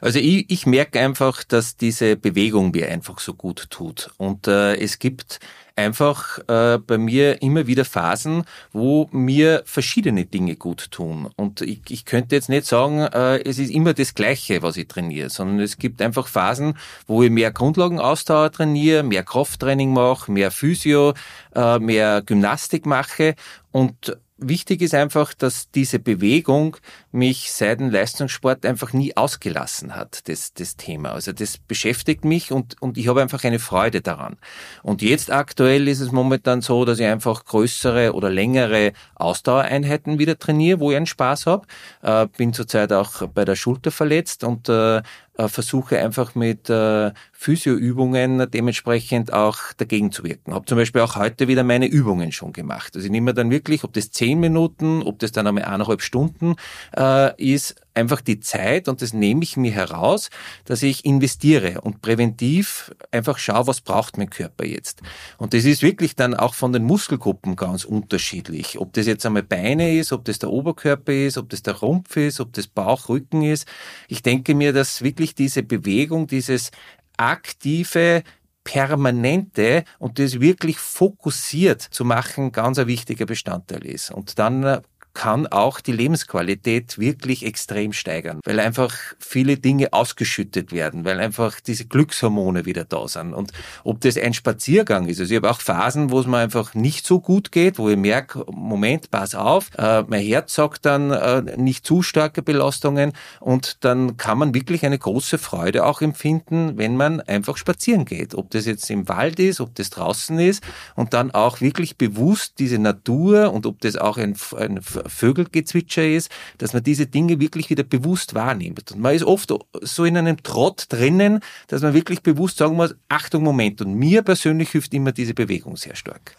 Also 0.00 0.18
ich, 0.18 0.50
ich 0.50 0.66
merke 0.66 1.00
einfach, 1.00 1.44
dass 1.44 1.76
diese 1.76 2.16
Bewegung 2.16 2.70
mir 2.70 2.88
einfach 2.88 3.18
so 3.18 3.34
gut 3.34 3.66
tut. 3.70 4.10
Und 4.16 4.48
äh, 4.48 4.76
es 4.76 4.98
gibt 4.98 5.40
einfach 5.76 6.38
äh, 6.48 6.78
bei 6.78 6.98
mir 6.98 7.42
immer 7.42 7.66
wieder 7.66 7.84
Phasen, 7.84 8.44
wo 8.72 9.08
mir 9.12 9.62
verschiedene 9.64 10.26
Dinge 10.26 10.56
gut 10.56 10.90
tun. 10.90 11.28
Und 11.36 11.62
ich, 11.62 11.80
ich 11.88 12.04
könnte 12.04 12.34
jetzt 12.34 12.48
nicht 12.48 12.66
sagen, 12.66 13.00
äh, 13.00 13.38
es 13.38 13.58
ist 13.58 13.70
immer 13.70 13.94
das 13.94 14.14
Gleiche, 14.14 14.62
was 14.62 14.76
ich 14.76 14.88
trainiere, 14.88 15.30
sondern 15.30 15.60
es 15.60 15.78
gibt 15.78 16.02
einfach 16.02 16.28
Phasen, 16.28 16.74
wo 17.06 17.22
ich 17.22 17.30
mehr 17.30 17.50
Grundlagenausdauer 17.50 18.52
trainiere, 18.52 19.02
mehr 19.02 19.22
Krafttraining 19.22 19.92
mache, 19.92 20.30
mehr 20.30 20.50
Physio, 20.50 21.14
äh, 21.54 21.78
mehr 21.78 22.22
Gymnastik 22.22 22.86
mache 22.86 23.34
und 23.72 24.16
wichtig 24.40 24.82
ist 24.82 24.94
einfach, 24.94 25.34
dass 25.34 25.70
diese 25.70 25.98
Bewegung 25.98 26.76
mich 27.12 27.50
seit 27.52 27.80
dem 27.80 27.90
Leistungssport 27.90 28.64
einfach 28.64 28.92
nie 28.92 29.16
ausgelassen 29.16 29.96
hat, 29.96 30.28
das, 30.28 30.54
das 30.54 30.76
Thema. 30.76 31.12
Also 31.12 31.32
das 31.32 31.58
beschäftigt 31.58 32.24
mich 32.24 32.52
und, 32.52 32.80
und 32.80 32.98
ich 32.98 33.08
habe 33.08 33.20
einfach 33.22 33.42
eine 33.44 33.58
Freude 33.58 34.00
daran. 34.00 34.36
Und 34.82 35.02
jetzt 35.02 35.32
aktuell 35.32 35.88
ist 35.88 36.00
es 36.00 36.12
momentan 36.12 36.60
so, 36.60 36.84
dass 36.84 37.00
ich 37.00 37.06
einfach 37.06 37.44
größere 37.44 38.14
oder 38.14 38.30
längere 38.30 38.92
Ausdauereinheiten 39.16 40.18
wieder 40.18 40.38
trainiere, 40.38 40.80
wo 40.80 40.90
ich 40.90 40.96
einen 40.96 41.06
Spaß 41.06 41.46
habe. 41.46 41.66
Äh, 42.02 42.28
bin 42.36 42.52
zurzeit 42.52 42.92
auch 42.92 43.26
bei 43.28 43.44
der 43.44 43.56
Schulter 43.56 43.90
verletzt 43.90 44.44
und 44.44 44.68
äh, 44.68 45.02
äh, 45.40 45.48
versuche 45.48 45.98
einfach 45.98 46.34
mit 46.34 46.68
äh, 46.68 47.12
Physioübungen 47.32 48.50
dementsprechend 48.50 49.32
auch 49.32 49.72
dagegen 49.76 50.12
zu 50.12 50.24
wirken. 50.24 50.52
Habe 50.52 50.66
zum 50.66 50.76
Beispiel 50.76 51.00
auch 51.00 51.16
heute 51.16 51.48
wieder 51.48 51.64
meine 51.64 51.86
Übungen 51.86 52.32
schon 52.32 52.52
gemacht. 52.52 52.94
Also 52.94 53.06
ich 53.06 53.10
nehme 53.10 53.32
dann 53.32 53.50
wirklich, 53.50 53.82
ob 53.84 53.92
das 53.94 54.10
zehn 54.10 54.38
Minuten, 54.38 55.02
ob 55.02 55.18
das 55.18 55.32
dann 55.32 55.46
einmal 55.46 55.64
eineinhalb 55.64 56.02
Stunden 56.02 56.56
äh, 57.00 57.34
ist, 57.42 57.76
einfach 57.94 58.20
die 58.20 58.40
Zeit 58.40 58.88
und 58.88 59.02
das 59.02 59.12
nehme 59.12 59.42
ich 59.42 59.56
mir 59.56 59.72
heraus, 59.72 60.30
dass 60.64 60.82
ich 60.82 61.04
investiere 61.04 61.80
und 61.80 62.02
präventiv 62.02 62.92
einfach 63.10 63.38
schaue, 63.38 63.66
was 63.66 63.80
braucht 63.80 64.18
mein 64.18 64.30
Körper 64.30 64.64
jetzt. 64.64 65.00
Und 65.38 65.54
das 65.54 65.64
ist 65.64 65.82
wirklich 65.82 66.14
dann 66.14 66.34
auch 66.34 66.54
von 66.54 66.72
den 66.72 66.84
Muskelgruppen 66.84 67.56
ganz 67.56 67.84
unterschiedlich. 67.84 68.78
Ob 68.78 68.92
das 68.92 69.06
jetzt 69.06 69.26
einmal 69.26 69.42
Beine 69.42 69.96
ist, 69.96 70.12
ob 70.12 70.24
das 70.24 70.38
der 70.38 70.50
Oberkörper 70.50 71.12
ist, 71.12 71.38
ob 71.38 71.48
das 71.48 71.62
der 71.62 71.74
Rumpf 71.74 72.16
ist, 72.16 72.38
ob 72.38 72.52
das 72.52 72.66
Bauch, 72.68 73.08
Rücken 73.08 73.42
ist. 73.42 73.66
Ich 74.08 74.22
denke 74.22 74.54
mir, 74.54 74.72
dass 74.72 75.02
wirklich 75.02 75.34
diese 75.34 75.62
Bewegung, 75.62 76.26
dieses 76.26 76.70
aktive, 77.16 78.22
permanente 78.62 79.84
und 79.98 80.18
das 80.18 80.40
wirklich 80.40 80.78
fokussiert 80.78 81.80
zu 81.80 82.04
machen, 82.04 82.52
ganz 82.52 82.78
ein 82.78 82.86
wichtiger 82.86 83.26
Bestandteil 83.26 83.84
ist. 83.86 84.10
Und 84.10 84.38
dann 84.38 84.62
äh, 84.62 84.80
kann 85.14 85.46
auch 85.46 85.80
die 85.80 85.92
Lebensqualität 85.92 86.98
wirklich 86.98 87.44
extrem 87.44 87.92
steigern, 87.92 88.40
weil 88.44 88.60
einfach 88.60 88.94
viele 89.18 89.56
Dinge 89.56 89.92
ausgeschüttet 89.92 90.72
werden, 90.72 91.04
weil 91.04 91.18
einfach 91.18 91.60
diese 91.60 91.86
Glückshormone 91.86 92.64
wieder 92.64 92.84
da 92.84 93.06
sind. 93.08 93.34
Und 93.34 93.52
ob 93.84 94.00
das 94.00 94.16
ein 94.16 94.34
Spaziergang 94.34 95.08
ist, 95.08 95.20
also 95.20 95.32
ich 95.32 95.36
habe 95.36 95.50
auch 95.50 95.60
Phasen, 95.60 96.10
wo 96.10 96.20
es 96.20 96.26
mir 96.26 96.38
einfach 96.38 96.74
nicht 96.74 97.06
so 97.06 97.20
gut 97.20 97.52
geht, 97.52 97.78
wo 97.78 97.88
ich 97.88 97.96
merke, 97.96 98.44
Moment, 98.50 99.10
pass 99.10 99.34
auf, 99.34 99.70
äh, 99.76 100.02
mein 100.02 100.24
Herz 100.24 100.54
sagt 100.54 100.86
dann 100.86 101.10
äh, 101.10 101.42
nicht 101.56 101.86
zu 101.86 102.02
starke 102.02 102.42
Belastungen 102.42 103.12
und 103.40 103.84
dann 103.84 104.16
kann 104.16 104.38
man 104.38 104.54
wirklich 104.54 104.86
eine 104.86 104.98
große 104.98 105.38
Freude 105.38 105.86
auch 105.86 106.00
empfinden, 106.00 106.78
wenn 106.78 106.96
man 106.96 107.20
einfach 107.20 107.56
spazieren 107.56 108.04
geht. 108.04 108.34
Ob 108.34 108.50
das 108.50 108.66
jetzt 108.66 108.88
im 108.90 109.08
Wald 109.08 109.38
ist, 109.38 109.60
ob 109.60 109.74
das 109.74 109.90
draußen 109.90 110.38
ist 110.38 110.62
und 110.94 111.14
dann 111.14 111.30
auch 111.30 111.60
wirklich 111.60 111.96
bewusst 111.96 112.54
diese 112.58 112.78
Natur 112.78 113.52
und 113.52 113.66
ob 113.66 113.80
das 113.80 113.96
auch 113.96 114.16
ein, 114.16 114.36
ein 114.56 114.80
Vögelgezwitscher 115.06 116.06
ist, 116.06 116.30
dass 116.58 116.72
man 116.72 116.82
diese 116.82 117.06
Dinge 117.06 117.40
wirklich 117.40 117.70
wieder 117.70 117.82
bewusst 117.82 118.34
wahrnimmt. 118.34 118.92
Und 118.92 119.00
man 119.00 119.14
ist 119.14 119.24
oft 119.24 119.52
so 119.80 120.04
in 120.04 120.16
einem 120.16 120.42
Trott 120.42 120.86
drinnen, 120.88 121.40
dass 121.68 121.82
man 121.82 121.94
wirklich 121.94 122.22
bewusst 122.22 122.58
sagen 122.58 122.76
muss, 122.76 122.94
Achtung, 123.08 123.42
Moment. 123.42 123.80
Und 123.80 123.94
mir 123.94 124.22
persönlich 124.22 124.70
hilft 124.70 124.94
immer 124.94 125.12
diese 125.12 125.34
Bewegung 125.34 125.76
sehr 125.76 125.96
stark. 125.96 126.36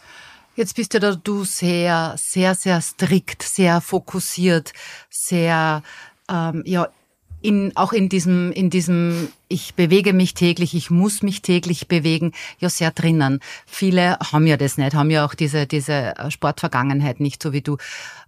Jetzt 0.56 0.76
bist 0.76 0.94
ja 0.94 1.00
da 1.00 1.16
du 1.16 1.46
sehr, 1.46 2.16
sehr, 2.18 2.56
sehr 2.56 2.82
strikt, 2.82 3.42
sehr 3.42 3.80
fokussiert, 3.80 4.74
sehr, 5.10 5.82
ähm, 6.30 6.64
ja, 6.66 6.90
in, 7.42 7.72
auch 7.76 7.92
in 7.94 8.10
diesem, 8.10 8.52
in 8.52 8.70
diesem, 8.70 9.30
ich 9.48 9.74
bewege 9.74 10.14
mich 10.14 10.34
täglich, 10.34 10.76
ich 10.76 10.92
muss 10.92 11.24
mich 11.24 11.42
täglich 11.42 11.88
bewegen, 11.88 12.34
ja 12.60 12.70
sehr 12.70 12.92
drinnen. 12.92 13.40
Viele 13.66 14.18
haben 14.20 14.46
ja 14.46 14.58
das 14.58 14.78
nicht, 14.78 14.94
haben 14.94 15.10
ja 15.10 15.26
auch 15.26 15.34
diese, 15.34 15.66
diese 15.66 16.14
Sportvergangenheit 16.30 17.20
nicht, 17.20 17.42
so 17.42 17.52
wie 17.52 17.62
du. 17.62 17.78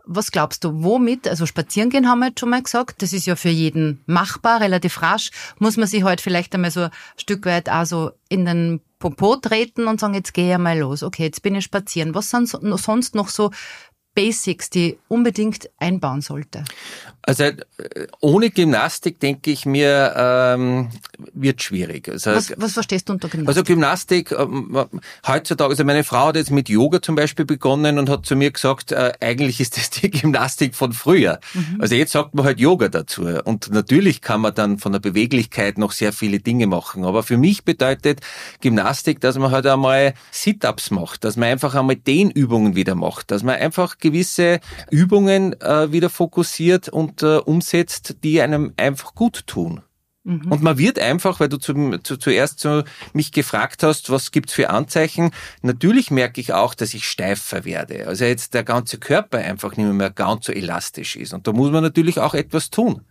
Was 0.05 0.31
glaubst 0.31 0.63
du, 0.63 0.83
womit, 0.83 1.27
also 1.27 1.45
spazieren 1.45 1.89
gehen 1.89 2.09
haben 2.09 2.19
wir 2.19 2.27
jetzt 2.27 2.41
schon 2.41 2.49
mal 2.49 2.61
gesagt, 2.61 3.01
das 3.01 3.13
ist 3.13 3.25
ja 3.25 3.37
für 3.37 3.49
jeden 3.49 4.03
machbar, 4.05 4.59
relativ 4.59 5.01
rasch, 5.01 5.31
muss 5.59 5.77
man 5.77 5.87
sich 5.87 6.03
halt 6.03 6.19
vielleicht 6.19 6.53
einmal 6.53 6.71
so 6.71 6.81
ein 6.81 6.91
Stück 7.15 7.45
weit 7.45 7.69
also 7.69 8.11
in 8.27 8.45
den 8.45 8.81
Popo 8.99 9.35
treten 9.37 9.87
und 9.87 9.99
sagen, 9.99 10.13
jetzt 10.13 10.33
gehe 10.33 10.51
ich 10.51 10.57
mal 10.57 10.77
los, 10.77 11.03
okay, 11.03 11.23
jetzt 11.23 11.41
bin 11.41 11.55
ich 11.55 11.65
spazieren. 11.65 12.15
Was 12.15 12.29
sind 12.29 12.47
sonst 12.47 13.15
noch 13.15 13.29
so 13.29 13.51
Basics, 14.15 14.69
die 14.69 14.97
unbedingt 15.07 15.69
einbauen 15.79 16.21
sollte? 16.21 16.63
Also 17.25 17.43
äh, 17.43 17.55
ohne 18.19 18.49
Gymnastik 18.49 19.19
denke 19.19 19.51
ich 19.51 19.65
mir 19.65 20.13
ähm, 20.17 20.89
wird 21.33 21.63
schwierig. 21.63 22.09
Also, 22.09 22.31
was, 22.31 22.53
was 22.57 22.73
verstehst 22.73 23.07
du 23.07 23.13
unter 23.13 23.29
Gymnastik? 23.29 23.47
Also 23.47 23.63
Gymnastik 23.63 24.31
ähm, 24.31 24.85
heutzutage, 25.25 25.69
also 25.69 25.85
meine 25.85 26.03
Frau 26.03 26.27
hat 26.27 26.35
jetzt 26.35 26.51
mit 26.51 26.67
Yoga 26.67 27.01
zum 27.01 27.15
Beispiel 27.15 27.45
begonnen 27.45 27.97
und 27.97 28.09
hat 28.09 28.25
zu 28.25 28.35
mir 28.35 28.51
gesagt, 28.51 28.91
äh, 28.91 29.13
eigentlich 29.21 29.61
ist 29.61 29.77
das 29.77 29.89
die 29.89 30.11
Gymnastik 30.11 30.75
von 30.75 30.91
früher. 30.91 31.39
Mhm. 31.53 31.77
Also 31.79 31.95
jetzt 31.95 32.11
sagt 32.11 32.35
man 32.35 32.43
halt 32.43 32.59
Yoga 32.59 32.89
dazu 32.89 33.23
und 33.23 33.71
natürlich 33.71 34.19
kann 34.19 34.41
man 34.41 34.53
dann 34.53 34.77
von 34.77 34.91
der 34.91 34.99
Beweglichkeit 34.99 35.77
noch 35.77 35.93
sehr 35.93 36.11
viele 36.11 36.39
Dinge 36.39 36.67
machen. 36.67 37.05
Aber 37.05 37.23
für 37.23 37.37
mich 37.37 37.63
bedeutet 37.63 38.19
Gymnastik, 38.59 39.21
dass 39.21 39.37
man 39.37 39.51
halt 39.51 39.65
einmal 39.65 40.13
Sit-ups 40.31 40.91
macht, 40.91 41.23
dass 41.23 41.37
man 41.37 41.47
einfach 41.47 41.73
einmal 41.73 41.95
den 41.95 42.31
Übungen 42.31 42.75
wieder 42.75 42.95
macht, 42.95 43.31
dass 43.31 43.43
man 43.43 43.55
einfach 43.55 43.97
gewisse 44.03 44.59
Übungen 44.91 45.59
äh, 45.61 45.91
wieder 45.91 46.11
fokussiert 46.11 46.89
und 46.89 47.23
äh, 47.23 47.37
umsetzt, 47.37 48.17
die 48.23 48.41
einem 48.41 48.73
einfach 48.77 49.15
gut 49.15 49.47
tun. 49.47 49.81
Mhm. 50.23 50.51
Und 50.51 50.61
man 50.61 50.77
wird 50.77 50.99
einfach, 50.99 51.39
weil 51.39 51.49
du 51.49 51.57
zu, 51.57 51.73
zu, 52.03 52.17
zuerst 52.17 52.59
zu 52.59 52.83
mich 53.13 53.31
gefragt 53.31 53.81
hast, 53.83 54.09
was 54.09 54.31
gibt's 54.31 54.53
für 54.53 54.69
Anzeichen, 54.69 55.31
natürlich 55.61 56.11
merke 56.11 56.39
ich 56.39 56.53
auch, 56.53 56.73
dass 56.75 56.93
ich 56.93 57.05
steifer 57.05 57.65
werde. 57.65 58.07
Also 58.07 58.25
jetzt 58.25 58.53
der 58.53 58.63
ganze 58.63 58.97
Körper 58.99 59.39
einfach 59.39 59.75
nicht 59.75 59.91
mehr 59.91 60.11
ganz 60.11 60.45
so 60.45 60.51
elastisch 60.51 61.15
ist. 61.15 61.33
Und 61.33 61.47
da 61.47 61.53
muss 61.53 61.71
man 61.71 61.83
natürlich 61.83 62.19
auch 62.19 62.33
etwas 62.33 62.69
tun. 62.69 63.01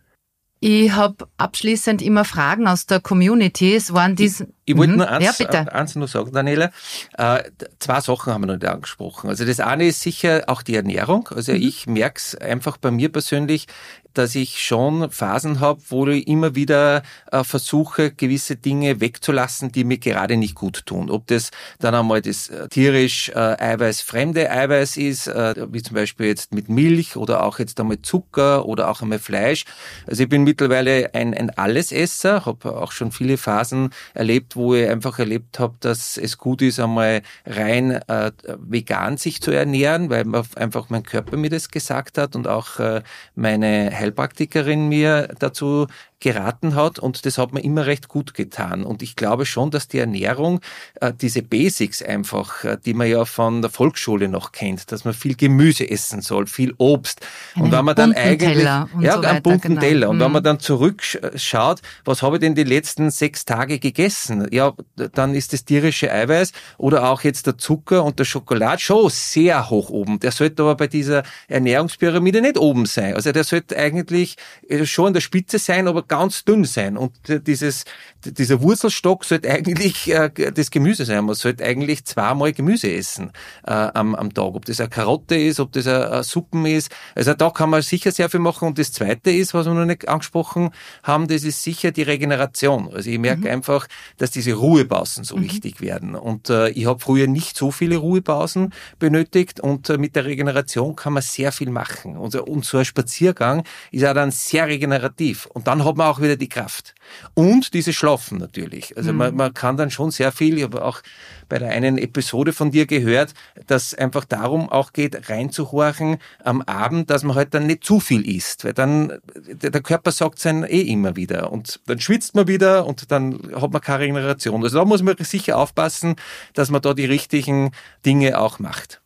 Ich 0.65 0.93
habe 0.93 1.27
abschließend 1.35 2.01
immer 2.01 2.23
Fragen 2.23 2.67
aus 2.67 2.85
der 2.85 3.01
Community. 3.01 3.75
Es 3.75 3.93
waren 3.93 4.15
diese. 4.15 4.47
Ich, 4.65 4.77
wollte 4.77 4.93
mhm. 4.93 4.99
nur 4.99 5.09
eins, 5.09 5.37
ja, 5.37 5.49
eins 5.49 5.95
nur 5.95 6.07
sagen, 6.07 6.31
Daniela. 6.31 6.71
Äh, 7.17 7.43
zwei 7.79 7.99
Sachen 7.99 8.33
haben 8.33 8.43
wir 8.43 8.47
noch 8.47 8.55
nicht 8.55 8.65
angesprochen. 8.65 9.29
Also 9.29 9.45
das 9.45 9.59
eine 9.59 9.87
ist 9.87 10.01
sicher 10.01 10.43
auch 10.47 10.61
die 10.61 10.75
Ernährung. 10.75 11.27
Also 11.35 11.51
mhm. 11.51 11.61
ich 11.61 11.87
merke 11.87 12.19
es 12.19 12.35
einfach 12.35 12.77
bei 12.77 12.91
mir 12.91 13.11
persönlich, 13.11 13.67
dass 14.13 14.35
ich 14.35 14.63
schon 14.63 15.09
Phasen 15.09 15.59
habe, 15.59 15.81
wo 15.89 16.07
ich 16.07 16.27
immer 16.27 16.55
wieder 16.55 17.03
äh, 17.31 17.43
versuche, 17.43 18.11
gewisse 18.11 18.55
Dinge 18.55 19.01
wegzulassen, 19.01 19.71
die 19.71 19.83
mir 19.83 19.97
gerade 19.97 20.37
nicht 20.37 20.55
gut 20.55 20.85
tun. 20.85 21.09
Ob 21.09 21.27
das 21.27 21.51
dann 21.79 21.95
einmal 21.95 22.21
das 22.21 22.49
äh, 22.49 22.67
tierisch 22.69 23.29
äh, 23.29 23.33
eiweißfremde 23.33 24.49
Eiweiß 24.49 24.97
ist, 24.97 25.27
äh, 25.27 25.67
wie 25.71 25.81
zum 25.81 25.95
Beispiel 25.95 26.27
jetzt 26.27 26.53
mit 26.53 26.69
Milch 26.69 27.15
oder 27.17 27.43
auch 27.43 27.59
jetzt 27.59 27.79
einmal 27.79 28.01
Zucker 28.01 28.65
oder 28.65 28.89
auch 28.89 29.01
einmal 29.01 29.19
Fleisch. 29.19 29.65
Also 30.07 30.23
ich 30.23 30.29
bin 30.29 30.43
mittlerweile 30.43 31.13
ein, 31.13 31.33
ein 31.33 31.49
Allesesser, 31.49 32.45
habe 32.45 32.77
auch 32.77 32.91
schon 32.91 33.11
viele 33.11 33.37
Phasen 33.37 33.89
erlebt, 34.13 34.52
wo 34.55 34.73
ich 34.75 34.89
einfach 34.89 35.19
erlebt 35.19 35.59
habe, 35.59 35.75
dass 35.79 36.17
es 36.17 36.37
gut 36.37 36.61
ist, 36.61 36.79
einmal 36.79 37.21
rein 37.45 37.91
äh, 38.07 38.31
vegan 38.57 39.17
sich 39.17 39.41
zu 39.41 39.51
ernähren, 39.51 40.09
weil 40.09 40.25
einfach 40.55 40.89
mein 40.89 41.03
Körper 41.03 41.37
mir 41.37 41.49
das 41.49 41.69
gesagt 41.69 42.17
hat 42.17 42.35
und 42.35 42.47
auch 42.47 42.79
äh, 42.79 43.01
meine 43.35 43.91
Heilpraktikerin 43.91 44.87
mir 44.89 45.29
dazu 45.39 45.87
geraten 46.23 46.73
hat 46.73 46.99
und 46.99 47.25
das 47.25 47.37
hat 47.37 47.53
mir 47.53 47.61
immer 47.61 47.85
recht 47.85 48.07
gut 48.07 48.33
getan. 48.33 48.83
Und 48.83 49.03
ich 49.03 49.15
glaube 49.15 49.45
schon, 49.45 49.69
dass 49.71 49.89
die 49.89 49.99
Ernährung, 49.99 50.61
äh, 51.01 51.11
diese 51.13 51.43
Basics 51.43 52.01
einfach, 52.01 52.63
äh, 52.63 52.77
die 52.83 52.93
man 52.93 53.07
ja 53.07 53.25
von 53.25 53.61
der 53.61 53.69
Volksschule 53.69 54.29
noch 54.29 54.53
kennt, 54.53 54.91
dass 54.91 55.03
man 55.03 55.13
viel 55.13 55.35
Gemüse 55.35 55.87
essen 55.87 56.21
soll, 56.21 56.47
viel 56.47 56.73
Obst. 56.77 57.19
Einen 57.55 57.65
und 57.65 57.71
wenn 57.73 57.85
man 57.85 57.95
dann 57.95 58.13
eigentlich, 58.13 58.57
Teller 58.57 58.89
und 58.93 59.01
ja, 59.01 59.13
so 59.13 59.21
einen 59.21 59.43
bunten 59.43 59.67
genau. 59.67 59.81
Teller. 59.81 60.09
Und 60.09 60.15
mhm. 60.17 60.21
wenn 60.21 60.31
man 60.31 60.43
dann 60.43 60.59
zurückschaut, 60.59 61.81
was 62.05 62.21
habe 62.23 62.37
ich 62.37 62.39
denn 62.39 62.55
die 62.55 62.63
letzten 62.63 63.11
sechs 63.11 63.43
Tage 63.43 63.79
gegessen? 63.79 64.47
Ja, 64.51 64.73
dann 64.95 65.35
ist 65.35 65.51
das 65.51 65.65
tierische 65.65 66.11
Eiweiß 66.11 66.53
oder 66.77 67.09
auch 67.09 67.21
jetzt 67.23 67.47
der 67.47 67.57
Zucker 67.57 68.05
und 68.05 68.17
der 68.17 68.25
Schokolade 68.25 68.79
schon 68.81 69.09
sehr 69.09 69.69
hoch 69.69 69.89
oben. 69.89 70.19
Der 70.19 70.31
sollte 70.31 70.63
aber 70.63 70.75
bei 70.75 70.87
dieser 70.87 71.23
Ernährungspyramide 71.49 72.41
nicht 72.41 72.57
oben 72.57 72.85
sein. 72.85 73.13
Also 73.13 73.33
der 73.33 73.43
sollte 73.43 73.77
eigentlich 73.77 74.37
äh, 74.69 74.85
schon 74.85 75.07
an 75.07 75.13
der 75.13 75.21
Spitze 75.21 75.59
sein, 75.59 75.89
aber 75.89 76.03
ganz 76.13 76.45
dünn 76.45 76.63
sein. 76.63 76.95
Und 76.95 77.13
dieses, 77.47 77.85
dieser 78.23 78.61
Wurzelstock 78.61 79.25
sollte 79.25 79.49
eigentlich 79.49 80.13
äh, 80.13 80.29
das 80.29 80.69
Gemüse 80.69 81.05
sein. 81.05 81.25
Man 81.25 81.33
sollte 81.33 81.63
eigentlich 81.65 82.05
zweimal 82.05 82.53
Gemüse 82.53 82.93
essen 82.93 83.31
äh, 83.65 83.71
am, 83.71 84.13
am 84.13 84.31
Tag. 84.31 84.53
Ob 84.53 84.65
das 84.65 84.79
eine 84.79 84.89
Karotte 84.89 85.35
ist, 85.35 85.59
ob 85.59 85.71
das 85.71 85.87
eine, 85.87 86.11
eine 86.11 86.23
Suppen 86.23 86.67
ist. 86.67 86.91
Also 87.15 87.33
da 87.33 87.49
kann 87.49 87.71
man 87.71 87.81
sicher 87.81 88.11
sehr 88.11 88.29
viel 88.29 88.41
machen. 88.41 88.67
Und 88.67 88.77
das 88.77 88.91
Zweite 88.91 89.31
ist, 89.31 89.55
was 89.55 89.65
wir 89.65 89.73
noch 89.73 89.85
nicht 89.85 90.07
angesprochen 90.07 90.69
haben, 91.01 91.27
das 91.27 91.43
ist 91.43 91.63
sicher 91.63 91.89
die 91.89 92.03
Regeneration. 92.03 92.93
Also 92.93 93.09
ich 93.09 93.17
merke 93.17 93.41
mhm. 93.41 93.47
einfach, 93.47 93.87
dass 94.17 94.29
diese 94.29 94.53
Ruhepausen 94.53 95.23
so 95.23 95.37
mhm. 95.37 95.45
wichtig 95.45 95.81
werden. 95.81 96.13
Und 96.13 96.51
äh, 96.51 96.69
ich 96.69 96.85
habe 96.85 96.99
früher 96.99 97.25
nicht 97.25 97.57
so 97.57 97.71
viele 97.71 97.97
Ruhepausen 97.97 98.71
benötigt 98.99 99.61
und 99.61 99.89
äh, 99.89 99.97
mit 99.97 100.15
der 100.15 100.25
Regeneration 100.25 100.95
kann 100.95 101.13
man 101.13 101.23
sehr 101.23 101.51
viel 101.51 101.71
machen. 101.71 102.17
Und, 102.17 102.35
und 102.35 102.65
so 102.65 102.77
ein 102.77 102.85
Spaziergang 102.85 103.63
ist 103.91 104.05
auch 104.05 104.13
dann 104.13 104.29
sehr 104.29 104.67
regenerativ. 104.67 105.47
Und 105.47 105.65
dann 105.65 105.83
hat 105.83 105.97
man 105.97 106.02
auch 106.09 106.21
wieder 106.21 106.35
die 106.35 106.49
Kraft. 106.49 106.93
Und 107.33 107.73
diese 107.73 107.93
Schlafen 107.93 108.37
natürlich. 108.37 108.95
Also 108.97 109.11
mhm. 109.11 109.17
man, 109.17 109.35
man 109.35 109.53
kann 109.53 109.77
dann 109.77 109.91
schon 109.91 110.11
sehr 110.11 110.31
viel, 110.31 110.57
ich 110.57 110.63
habe 110.63 110.83
auch 110.83 111.01
bei 111.49 111.59
der 111.59 111.69
einen 111.69 111.97
Episode 111.97 112.53
von 112.53 112.71
dir 112.71 112.85
gehört, 112.85 113.33
dass 113.67 113.93
einfach 113.93 114.25
darum 114.25 114.69
auch 114.69 114.93
geht, 114.93 115.29
reinzuhorchen 115.29 116.17
am 116.43 116.61
Abend, 116.63 117.09
dass 117.09 117.23
man 117.23 117.35
halt 117.35 117.53
dann 117.53 117.67
nicht 117.67 117.83
zu 117.83 117.99
viel 117.99 118.27
isst, 118.27 118.65
weil 118.65 118.73
dann 118.73 119.19
der 119.35 119.81
Körper 119.81 120.11
sagt 120.11 120.39
sein 120.39 120.63
eh 120.63 120.81
immer 120.81 121.15
wieder 121.15 121.51
und 121.51 121.79
dann 121.85 121.99
schwitzt 121.99 122.35
man 122.35 122.47
wieder 122.47 122.85
und 122.85 123.11
dann 123.11 123.39
hat 123.55 123.71
man 123.71 123.81
keine 123.81 123.99
Regeneration. 123.99 124.63
Also 124.63 124.79
da 124.79 124.85
muss 124.85 125.03
man 125.03 125.15
sicher 125.19 125.57
aufpassen, 125.57 126.15
dass 126.53 126.71
man 126.71 126.81
da 126.81 126.93
die 126.93 127.05
richtigen 127.05 127.71
Dinge 128.05 128.39
auch 128.39 128.59
macht. 128.59 129.02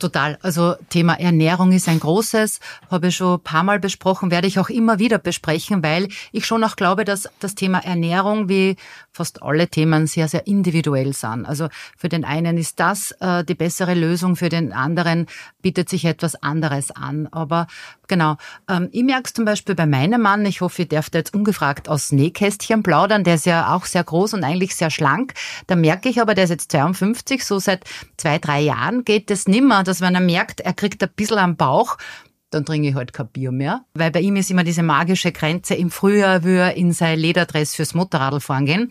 Total. 0.00 0.38
Also 0.40 0.76
Thema 0.88 1.20
Ernährung 1.20 1.72
ist 1.72 1.86
ein 1.86 2.00
großes, 2.00 2.60
habe 2.90 3.08
ich 3.08 3.16
schon 3.16 3.34
ein 3.34 3.40
paar 3.40 3.62
Mal 3.62 3.78
besprochen, 3.78 4.30
werde 4.30 4.46
ich 4.46 4.58
auch 4.58 4.70
immer 4.70 4.98
wieder 4.98 5.18
besprechen, 5.18 5.82
weil 5.82 6.08
ich 6.32 6.46
schon 6.46 6.64
auch 6.64 6.74
glaube, 6.74 7.04
dass 7.04 7.28
das 7.38 7.54
Thema 7.54 7.84
Ernährung 7.84 8.48
wie 8.48 8.76
fast 9.12 9.42
alle 9.42 9.68
Themen 9.68 10.06
sehr, 10.06 10.26
sehr 10.26 10.46
individuell 10.46 11.12
sind. 11.12 11.44
Also 11.44 11.68
für 11.98 12.08
den 12.08 12.24
einen 12.24 12.56
ist 12.56 12.80
das 12.80 13.10
äh, 13.20 13.44
die 13.44 13.54
bessere 13.54 13.92
Lösung, 13.92 14.36
für 14.36 14.48
den 14.48 14.72
anderen 14.72 15.26
bietet 15.60 15.90
sich 15.90 16.06
etwas 16.06 16.34
anderes 16.42 16.90
an. 16.90 17.28
Aber 17.30 17.66
genau, 18.10 18.36
ähm, 18.68 18.90
ich 18.92 19.02
merke 19.02 19.22
es 19.24 19.32
zum 19.32 19.46
Beispiel 19.46 19.74
bei 19.74 19.86
meinem 19.86 20.20
Mann, 20.20 20.44
ich 20.44 20.60
hoffe, 20.60 20.82
ich 20.82 20.88
darf 20.88 21.08
da 21.08 21.20
jetzt 21.20 21.32
ungefragt 21.32 21.88
aus 21.88 22.12
Nähkästchen 22.12 22.82
plaudern, 22.82 23.24
der 23.24 23.36
ist 23.36 23.46
ja 23.46 23.74
auch 23.74 23.86
sehr 23.86 24.04
groß 24.04 24.34
und 24.34 24.44
eigentlich 24.44 24.76
sehr 24.76 24.90
schlank. 24.90 25.32
Da 25.66 25.76
merke 25.76 26.10
ich 26.10 26.20
aber, 26.20 26.34
der 26.34 26.44
ist 26.44 26.50
jetzt 26.50 26.72
52, 26.72 27.42
so 27.42 27.58
seit 27.58 27.84
zwei, 28.18 28.38
drei 28.38 28.60
Jahren 28.60 29.04
geht 29.04 29.30
es 29.30 29.48
nimmer 29.48 29.84
dass 29.84 30.00
wenn 30.00 30.14
er 30.14 30.20
merkt, 30.20 30.60
er 30.60 30.74
kriegt 30.74 31.02
ein 31.02 31.08
bisschen 31.14 31.38
am 31.38 31.56
Bauch, 31.56 31.96
dann 32.50 32.64
trinke 32.64 32.88
ich 32.88 32.94
halt 32.94 33.12
kein 33.12 33.28
Bier 33.28 33.52
mehr. 33.52 33.84
Weil 33.94 34.10
bei 34.10 34.20
ihm 34.20 34.36
ist 34.36 34.50
immer 34.50 34.64
diese 34.64 34.82
magische 34.82 35.32
Grenze, 35.32 35.74
im 35.74 35.90
Frühjahr 35.90 36.42
will 36.42 36.56
er 36.56 36.76
in 36.76 36.92
sein 36.92 37.18
Lederdress 37.18 37.76
fürs 37.76 37.94
Motorradl 37.94 38.40
fahren 38.40 38.66
gehen. 38.66 38.88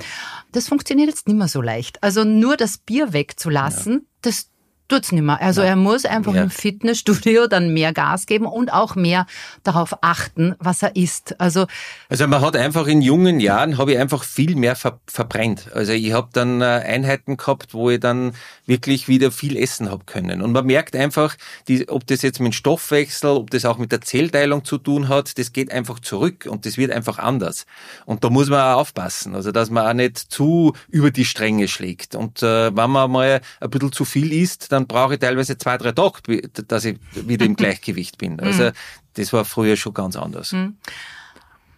Das 0.53 0.67
funktioniert 0.69 1.10
jetzt 1.10 1.27
nicht 1.27 1.38
mehr 1.38 1.49
so 1.49 1.62
leicht. 1.62 2.01
Also 2.01 2.23
nur 2.23 2.55
das 2.55 2.77
Bier 2.77 3.13
wegzulassen, 3.13 3.93
ja. 3.93 3.99
das 4.21 4.48
tut's 4.89 5.12
nicht 5.12 5.23
mehr. 5.23 5.41
Also 5.41 5.62
ja. 5.62 5.69
er 5.69 5.75
muss 5.75 6.06
einfach 6.06 6.34
ja. 6.34 6.43
im 6.43 6.49
Fitnessstudio 6.49 7.47
dann 7.47 7.73
mehr 7.73 7.93
Gas 7.93 8.25
geben 8.25 8.45
und 8.45 8.73
auch 8.73 8.95
mehr 8.95 9.25
darauf 9.63 9.95
achten, 10.02 10.56
was 10.60 10.84
er 10.84 10.95
isst. 10.95 11.39
Also 11.39 11.67
also 12.10 12.28
man 12.28 12.41
hat 12.41 12.56
einfach 12.56 12.88
in 12.88 13.02
jungen 13.02 13.39
Jahren 13.39 13.78
habe 13.78 13.93
ich 13.93 13.99
einfach 13.99 14.23
viel 14.23 14.56
mehr 14.56 14.75
ver 14.75 14.99
verbrennt. 15.06 15.71
Also 15.73 15.93
ich 15.93 16.12
habe 16.12 16.30
dann 16.34 16.62
äh, 16.62 16.65
Einheiten 16.65 17.38
gehabt, 17.38 17.73
wo 17.73 17.89
ich 17.89 17.99
dann 17.99 18.34
wirklich 18.65 19.08
wieder 19.08 19.32
viel 19.32 19.56
essen 19.56 19.89
habe 19.89 20.06
können. 20.06 20.41
Und 20.41 20.52
man 20.52 20.65
merkt 20.65 20.95
einfach, 20.95 21.36
die, 21.67 21.88
ob 21.88 22.08
das 22.08 22.21
jetzt 22.21 22.39
mit 22.39 22.56
Stoffwechsel, 22.56 23.30
ob 23.30 23.52
das 23.52 23.65
auch 23.65 23.78
mit 23.78 23.91
der 23.91 24.02
Zellteilung 24.02 24.65
zu 24.65 24.78
tun 24.78 25.08
hat, 25.08 25.38
das 25.38 25.54
geht 25.54 25.71
einfach 25.71 25.99
zurück 25.99 26.47
und 26.49 26.65
das 26.65 26.78
wird 26.78 26.91
einfach 26.91 27.19
anders. 27.19 27.65
Und 28.06 28.23
da 28.23 28.30
muss 28.30 28.49
man 28.49 28.60
auch 28.62 28.80
aufpassen, 28.80 29.36
also 29.36 29.52
dass 29.52 29.69
man 29.69 29.86
auch 29.86 29.93
nicht 29.93 30.17
zu 30.17 30.73
über 30.89 31.12
die 31.12 31.25
Stränge 31.25 31.67
schlägt. 31.67 32.15
Und 32.15 32.41
äh, 32.41 32.75
wenn 32.75 32.89
man 32.89 33.12
mal 33.12 33.41
ein 33.60 33.69
bisschen 33.69 33.91
zu 33.91 34.06
viel 34.06 34.32
isst, 34.34 34.71
dann 34.71 34.78
dann 34.79 34.87
brauche 34.87 35.15
ich 35.15 35.19
teilweise 35.19 35.57
zwei, 35.57 35.77
drei 35.77 35.91
Tage, 35.91 36.41
dass 36.67 36.85
ich 36.85 36.97
wieder 37.13 37.45
im 37.45 37.55
Gleichgewicht 37.57 38.17
bin. 38.17 38.39
Also 38.39 38.65
mhm. 38.65 38.71
das 39.15 39.33
war 39.33 39.45
früher 39.45 39.75
schon 39.75 39.93
ganz 39.93 40.15
anders. 40.15 40.53
Mhm. 40.53 40.77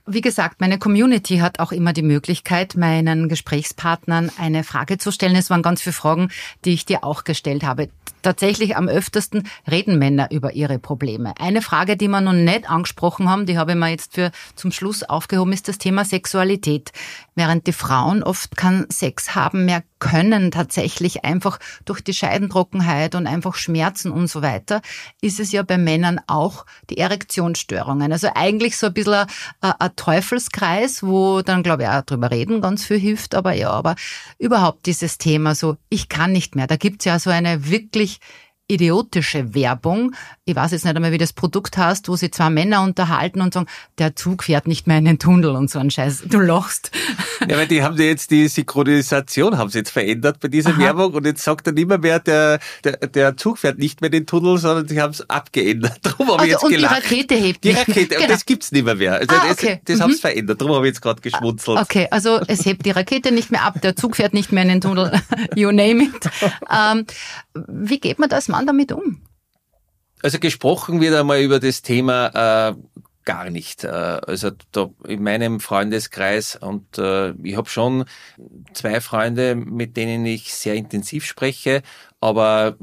Wie 0.07 0.21
gesagt, 0.21 0.59
meine 0.61 0.79
Community 0.79 1.37
hat 1.37 1.59
auch 1.59 1.71
immer 1.71 1.93
die 1.93 2.01
Möglichkeit, 2.01 2.75
meinen 2.75 3.29
Gesprächspartnern 3.29 4.31
eine 4.37 4.63
Frage 4.63 4.97
zu 4.97 5.11
stellen. 5.11 5.35
Es 5.35 5.49
waren 5.49 5.61
ganz 5.61 5.81
viele 5.81 5.93
Fragen, 5.93 6.31
die 6.65 6.73
ich 6.73 6.85
dir 6.85 7.03
auch 7.03 7.23
gestellt 7.23 7.63
habe. 7.63 7.89
Tatsächlich 8.23 8.75
am 8.75 8.87
öftesten 8.87 9.47
reden 9.69 9.99
Männer 9.99 10.29
über 10.31 10.53
ihre 10.53 10.79
Probleme. 10.79 11.33
Eine 11.39 11.61
Frage, 11.61 11.97
die 11.97 12.07
wir 12.07 12.19
noch 12.19 12.33
nicht 12.33 12.69
angesprochen 12.69 13.29
haben, 13.29 13.45
die 13.45 13.57
habe 13.57 13.71
ich 13.71 13.77
mir 13.77 13.89
jetzt 13.89 14.15
für 14.15 14.31
zum 14.55 14.71
Schluss 14.71 15.03
aufgehoben, 15.03 15.53
ist 15.53 15.67
das 15.67 15.77
Thema 15.77 16.03
Sexualität. 16.03 16.91
Während 17.33 17.65
die 17.65 17.73
Frauen 17.73 18.23
oft 18.23 18.57
keinen 18.57 18.89
Sex 18.89 19.35
haben 19.35 19.63
mehr 19.65 19.83
können, 19.99 20.51
tatsächlich 20.51 21.23
einfach 21.23 21.59
durch 21.85 22.01
die 22.01 22.13
Scheidentrockenheit 22.13 23.15
und 23.15 23.25
einfach 23.25 23.55
Schmerzen 23.55 24.11
und 24.11 24.27
so 24.27 24.41
weiter, 24.41 24.81
ist 25.21 25.39
es 25.39 25.53
ja 25.53 25.63
bei 25.63 25.77
Männern 25.77 26.19
auch 26.27 26.65
die 26.89 26.97
Erektionsstörungen. 26.97 28.11
Also 28.11 28.29
eigentlich 28.35 28.77
so 28.77 28.87
ein 28.87 28.93
bisschen 28.93 29.27
ein, 29.61 29.73
ein 29.79 29.95
Teufelskreis, 29.95 31.03
wo 31.03 31.41
dann, 31.41 31.63
glaube 31.63 31.83
ich, 31.83 31.89
auch 31.89 32.01
drüber 32.01 32.31
reden 32.31 32.59
ganz 32.59 32.83
viel 32.83 32.99
hilft. 32.99 33.33
Aber 33.33 33.53
ja, 33.53 33.69
aber 33.69 33.95
überhaupt 34.37 34.85
dieses 34.85 35.17
Thema 35.17 35.55
so, 35.55 35.77
ich 35.87 36.09
kann 36.09 36.33
nicht 36.33 36.55
mehr. 36.55 36.67
Da 36.67 36.75
gibt's 36.75 37.05
ja 37.05 37.17
so 37.17 37.29
eine 37.29 37.69
wirklich 37.69 38.19
idiotische 38.71 39.53
Werbung. 39.53 40.13
Ich 40.45 40.55
weiß 40.55 40.71
jetzt 40.71 40.85
nicht 40.85 40.95
einmal, 40.95 41.11
wie 41.11 41.17
das 41.17 41.33
Produkt 41.33 41.77
heißt, 41.77 42.07
wo 42.07 42.15
sie 42.15 42.31
zwei 42.31 42.49
Männer 42.49 42.81
unterhalten 42.81 43.41
und 43.41 43.53
sagen, 43.53 43.67
der 43.97 44.15
Zug 44.15 44.43
fährt 44.43 44.67
nicht 44.67 44.87
mehr 44.87 44.97
in 44.97 45.05
den 45.05 45.19
Tunnel 45.19 45.51
und 45.51 45.69
so 45.69 45.79
ein 45.79 45.91
Scheiß. 45.91 46.23
Du 46.27 46.39
lachst. 46.39 46.91
Ja, 47.49 47.57
weil 47.57 47.65
die 47.65 47.81
haben 47.81 47.97
jetzt 47.97 48.29
die 48.29 48.47
Synchronisation 48.47 49.57
haben 49.57 49.71
sie 49.71 49.79
jetzt 49.79 49.89
verändert 49.89 50.39
bei 50.39 50.47
dieser 50.47 50.71
Aha. 50.71 50.79
Werbung 50.79 51.13
und 51.15 51.25
jetzt 51.25 51.43
sagt 51.43 51.65
er 51.65 51.73
nicht 51.73 51.87
mehr, 51.87 51.97
mehr 51.97 52.19
der, 52.19 52.59
der, 52.83 52.97
der 52.97 53.35
Zug 53.35 53.57
fährt 53.57 53.79
nicht 53.79 53.99
mehr 53.99 54.09
in 54.09 54.11
den 54.11 54.25
Tunnel, 54.27 54.59
sondern 54.59 54.87
sie 54.87 55.01
haben 55.01 55.09
es 55.09 55.27
abgeändert. 55.27 55.97
Darum 56.03 56.27
habe 56.27 56.41
also, 56.41 56.45
ich 56.45 56.51
jetzt 56.51 56.63
und 56.63 56.69
gelacht. 56.69 57.09
die 57.09 57.13
Rakete 57.15 57.35
hebt 57.35 57.63
Die 57.63 57.71
Rakete, 57.71 58.15
genau. 58.15 58.27
das 58.27 58.45
gibt's 58.45 58.71
nicht 58.71 58.85
mehr 58.85 58.93
mehr. 58.93 59.13
Also 59.15 59.35
ah, 59.35 59.49
okay. 59.49 59.81
Das, 59.85 59.85
das 59.85 59.97
mhm. 59.97 60.03
haben 60.03 60.13
sie 60.13 60.19
verändert. 60.19 60.61
Darum 60.61 60.75
habe 60.75 60.85
ich 60.85 60.91
jetzt 60.91 61.01
gerade 61.01 61.19
geschmunzelt. 61.19 61.79
Okay, 61.79 62.07
also 62.11 62.41
es 62.47 62.63
hebt 62.63 62.85
die 62.85 62.91
Rakete 62.91 63.31
nicht 63.31 63.49
mehr 63.49 63.63
ab, 63.63 63.81
der 63.81 63.95
Zug 63.95 64.17
fährt 64.17 64.35
nicht 64.35 64.51
mehr 64.51 64.61
in 64.61 64.69
den 64.69 64.81
Tunnel. 64.81 65.11
you 65.55 65.71
name 65.71 66.03
it. 66.03 66.29
Ähm, 66.71 67.05
wie 67.67 67.99
geht 67.99 68.19
man 68.19 68.29
das 68.29 68.49
Mann 68.61 68.67
damit 68.67 68.91
um? 68.91 69.21
Also 70.21 70.37
gesprochen 70.39 71.01
wird 71.01 71.15
einmal 71.15 71.41
über 71.41 71.59
das 71.59 71.81
Thema 71.81 72.69
äh, 72.69 72.75
gar 73.25 73.49
nicht. 73.49 73.83
Äh, 73.83 73.87
also 73.87 74.51
da 74.71 74.89
in 75.07 75.23
meinem 75.23 75.59
Freundeskreis 75.59 76.55
und 76.55 76.99
äh, 76.99 77.31
ich 77.43 77.55
habe 77.55 77.69
schon 77.69 78.05
zwei 78.73 79.01
Freunde, 79.01 79.55
mit 79.55 79.97
denen 79.97 80.25
ich 80.27 80.53
sehr 80.53 80.75
intensiv 80.75 81.25
spreche, 81.25 81.81
aber 82.21 82.77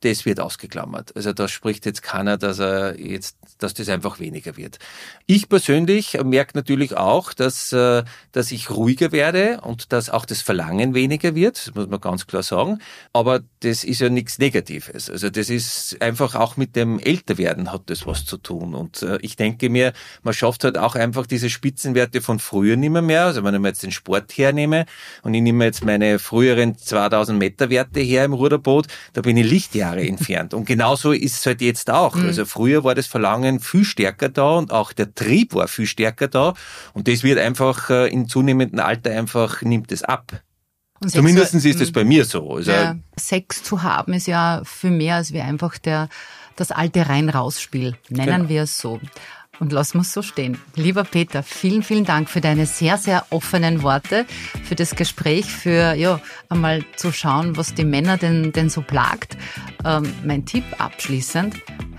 das 0.00 0.24
wird 0.24 0.40
ausgeklammert. 0.40 1.14
Also 1.16 1.32
da 1.32 1.48
spricht 1.48 1.86
jetzt 1.86 2.02
keiner, 2.02 2.36
dass 2.36 2.60
er 2.60 2.98
jetzt, 3.00 3.36
dass 3.58 3.74
das 3.74 3.88
einfach 3.88 4.20
weniger 4.20 4.56
wird. 4.56 4.78
Ich 5.26 5.48
persönlich 5.48 6.18
merke 6.22 6.52
natürlich 6.56 6.96
auch, 6.96 7.32
dass, 7.32 7.72
äh, 7.72 8.04
dass 8.32 8.52
ich 8.52 8.70
ruhiger 8.70 9.10
werde 9.10 9.60
und 9.62 9.92
dass 9.92 10.10
auch 10.10 10.24
das 10.24 10.42
Verlangen 10.42 10.94
weniger 10.94 11.34
wird, 11.34 11.66
das 11.66 11.74
muss 11.74 11.88
man 11.88 12.00
ganz 12.00 12.26
klar 12.26 12.42
sagen. 12.42 12.78
Aber 13.12 13.40
das 13.60 13.82
ist 13.82 14.00
ja 14.00 14.08
nichts 14.08 14.38
Negatives. 14.38 15.10
Also 15.10 15.30
das 15.30 15.50
ist 15.50 16.00
einfach 16.00 16.34
auch 16.36 16.56
mit 16.56 16.76
dem 16.76 16.98
Älterwerden 17.00 17.72
hat 17.72 17.82
das 17.86 18.06
was 18.06 18.24
zu 18.24 18.36
tun. 18.36 18.74
Und 18.74 19.02
äh, 19.02 19.18
ich 19.22 19.34
denke 19.34 19.68
mir, 19.68 19.92
man 20.22 20.34
schafft 20.34 20.62
halt 20.62 20.78
auch 20.78 20.94
einfach 20.94 21.26
diese 21.26 21.50
Spitzenwerte 21.50 22.20
von 22.20 22.38
früher 22.38 22.76
nicht 22.76 22.90
mehr. 22.90 23.02
mehr. 23.02 23.24
Also 23.24 23.42
wenn 23.42 23.54
ich 23.54 23.60
mir 23.60 23.68
jetzt 23.68 23.82
den 23.82 23.90
Sport 23.92 24.32
hernehme 24.36 24.86
und 25.22 25.34
ich 25.34 25.42
nehme 25.42 25.64
jetzt 25.64 25.84
meine 25.84 26.20
früheren 26.20 26.78
2000 26.78 27.36
Meter 27.36 27.68
Werte 27.70 28.00
her 28.00 28.24
im 28.24 28.32
Ruderboot, 28.32 28.75
Angebot, 28.76 28.86
da 29.12 29.22
bin 29.22 29.36
ich 29.36 29.48
Lichtjahre 29.48 30.02
entfernt. 30.06 30.54
Und 30.54 30.66
genauso 30.66 31.12
ist 31.12 31.36
es 31.36 31.46
halt 31.46 31.60
jetzt 31.60 31.90
auch. 31.90 32.14
Mhm. 32.14 32.26
Also 32.26 32.44
früher 32.44 32.84
war 32.84 32.94
das 32.94 33.06
Verlangen 33.06 33.60
viel 33.60 33.84
stärker 33.84 34.28
da 34.28 34.50
und 34.50 34.72
auch 34.72 34.92
der 34.92 35.14
Trieb 35.14 35.54
war 35.54 35.68
viel 35.68 35.86
stärker 35.86 36.28
da. 36.28 36.54
Und 36.92 37.08
das 37.08 37.22
wird 37.22 37.38
einfach 37.38 37.90
äh, 37.90 38.08
in 38.08 38.28
zunehmendem 38.28 38.80
Alter 38.80 39.10
einfach, 39.12 39.62
nimmt 39.62 39.92
es 39.92 40.02
ab. 40.02 40.40
Und 41.00 41.10
Zumindest 41.10 41.54
ist 41.54 41.80
es 41.80 41.92
bei 41.92 42.04
mir 42.04 42.24
so. 42.24 42.54
Also 42.54 42.70
ja, 42.70 42.96
Sex 43.16 43.62
zu 43.62 43.82
haben 43.82 44.14
ist 44.14 44.26
ja 44.26 44.62
viel 44.64 44.90
mehr 44.90 45.16
als 45.16 45.32
wie 45.32 45.40
einfach 45.40 45.76
der, 45.76 46.08
das 46.56 46.70
alte 46.70 47.06
Rein-Raus-Spiel. 47.06 47.96
Nennen 48.08 48.26
genau. 48.26 48.48
wir 48.48 48.62
es 48.62 48.78
so 48.78 48.98
und 49.60 49.72
lassen 49.72 49.98
wir 49.98 50.04
so 50.04 50.22
stehen. 50.22 50.58
Lieber 50.74 51.04
Peter, 51.04 51.42
vielen, 51.42 51.82
vielen 51.82 52.04
Dank 52.04 52.28
für 52.28 52.40
deine 52.40 52.66
sehr, 52.66 52.98
sehr 52.98 53.26
offenen 53.30 53.82
Worte, 53.82 54.26
für 54.64 54.74
das 54.74 54.94
Gespräch, 54.96 55.46
für 55.46 55.94
ja, 55.94 56.20
einmal 56.48 56.84
zu 56.96 57.12
schauen, 57.12 57.56
was 57.56 57.74
die 57.74 57.84
Männer 57.84 58.16
denn, 58.16 58.52
denn 58.52 58.70
so 58.70 58.82
plagt. 58.82 59.36
Ähm, 59.84 60.12
mein 60.24 60.44
Tipp 60.44 60.64
abschließend, 60.78 61.56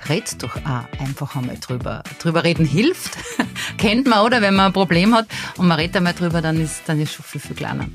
red 0.09 0.43
doch 0.43 0.55
auch 0.57 0.99
einfach 0.99 1.35
einmal 1.35 1.57
drüber. 1.59 2.03
Drüber 2.19 2.43
reden 2.43 2.65
hilft, 2.65 3.17
kennt 3.77 4.07
man, 4.07 4.25
oder? 4.25 4.41
Wenn 4.41 4.55
man 4.55 4.67
ein 4.67 4.73
Problem 4.73 5.15
hat 5.15 5.27
und 5.57 5.67
man 5.67 5.77
redet 5.77 5.97
einmal 5.97 6.13
drüber, 6.13 6.41
dann 6.41 6.61
ist, 6.61 6.83
dann 6.87 6.99
ist 6.99 7.13
schon 7.13 7.25
viel, 7.25 7.41
viel 7.41 7.55
kleiner. 7.55 7.85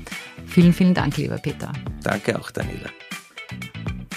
Vielen, 0.45 0.73
vielen 0.73 0.93
Dank, 0.93 1.17
lieber 1.17 1.37
Peter. 1.37 1.71
Danke 2.03 2.39
auch, 2.39 2.51
Daniela. 2.51 2.89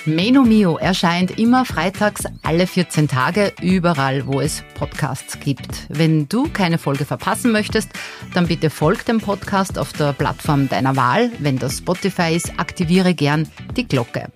Meno 0.06 0.42
Mio 0.42 0.76
erscheint 0.76 1.36
immer 1.36 1.64
freitags 1.64 2.24
alle 2.44 2.68
14 2.68 3.08
Tage 3.08 3.52
überall, 3.60 4.26
wo 4.26 4.40
es 4.40 4.62
Podcasts 4.74 5.40
gibt. 5.40 5.86
Wenn 5.88 6.28
du 6.28 6.48
keine 6.48 6.78
Folge 6.78 7.04
verpassen 7.04 7.50
möchtest, 7.50 7.90
dann 8.32 8.46
bitte 8.46 8.70
folg 8.70 9.04
dem 9.04 9.20
Podcast 9.20 9.78
auf 9.78 9.92
der 9.92 10.12
Plattform 10.12 10.68
deiner 10.68 10.94
Wahl. 10.94 11.32
Wenn 11.40 11.58
das 11.58 11.78
Spotify 11.78 12.36
ist, 12.36 12.52
aktiviere 12.56 13.14
gern 13.14 13.48
die 13.76 13.88
Glocke 13.88 14.28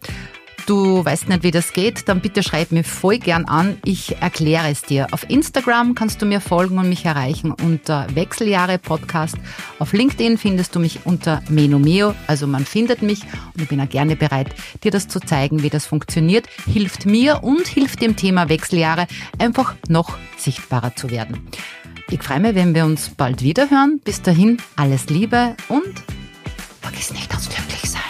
du 0.67 1.05
weißt 1.05 1.29
nicht, 1.29 1.43
wie 1.43 1.51
das 1.51 1.73
geht, 1.73 2.09
dann 2.09 2.21
bitte 2.21 2.43
schreib 2.43 2.73
mir 2.73 2.85
voll 2.85 3.19
gern 3.19 3.45
an. 3.45 3.79
Ich 3.85 4.21
erkläre 4.21 4.69
es 4.69 4.83
dir. 4.83 5.09
Auf 5.13 5.29
Instagram 5.29 5.95
kannst 5.95 6.23
du 6.23 6.27
mir 6.27 6.41
folgen 6.41 6.79
und 6.79 6.89
mich 6.89 7.05
erreichen 7.05 7.53
unter 7.53 8.07
Wechseljahre 8.15 8.79
Podcast. 8.79 9.37
Auf 9.79 9.93
LinkedIn 9.93 10.39
findest 10.39 10.75
du 10.75 10.81
mich 10.81 11.01
unter 11.05 11.43
Menomeo, 11.49 12.15
also 12.27 12.47
man 12.47 12.65
findet 12.65 13.03
mich 13.03 13.23
und 13.55 13.63
ich 13.63 13.69
bin 13.69 13.81
auch 13.81 13.89
gerne 13.89 14.17
bereit, 14.17 14.55
dir 14.85 14.91
das 14.91 15.09
zu 15.09 15.21
zeigen, 15.21 15.63
wie 15.63 15.71
das 15.71 15.87
funktioniert. 15.87 16.47
Hilft 16.67 17.07
mir 17.07 17.43
und 17.43 17.67
hilft 17.67 18.03
dem 18.03 18.17
Thema 18.17 18.49
Wechseljahre 18.49 19.07
einfach 19.39 19.75
noch 19.89 20.17
sichtbarer 20.37 20.95
zu 20.97 21.11
werden. 21.11 21.49
Ich 22.11 22.23
freue 22.23 22.41
mich, 22.41 22.55
wenn 22.55 22.75
wir 22.75 22.85
uns 22.85 23.11
bald 23.11 23.43
wieder 23.43 23.71
hören. 23.71 24.01
Bis 24.05 24.21
dahin 24.21 24.59
alles 24.75 25.07
Liebe 25.07 25.55
und 25.69 26.03
vergiss 26.81 27.13
nicht 27.13 27.33
das 27.33 27.49
Glücklichsein. 27.49 28.10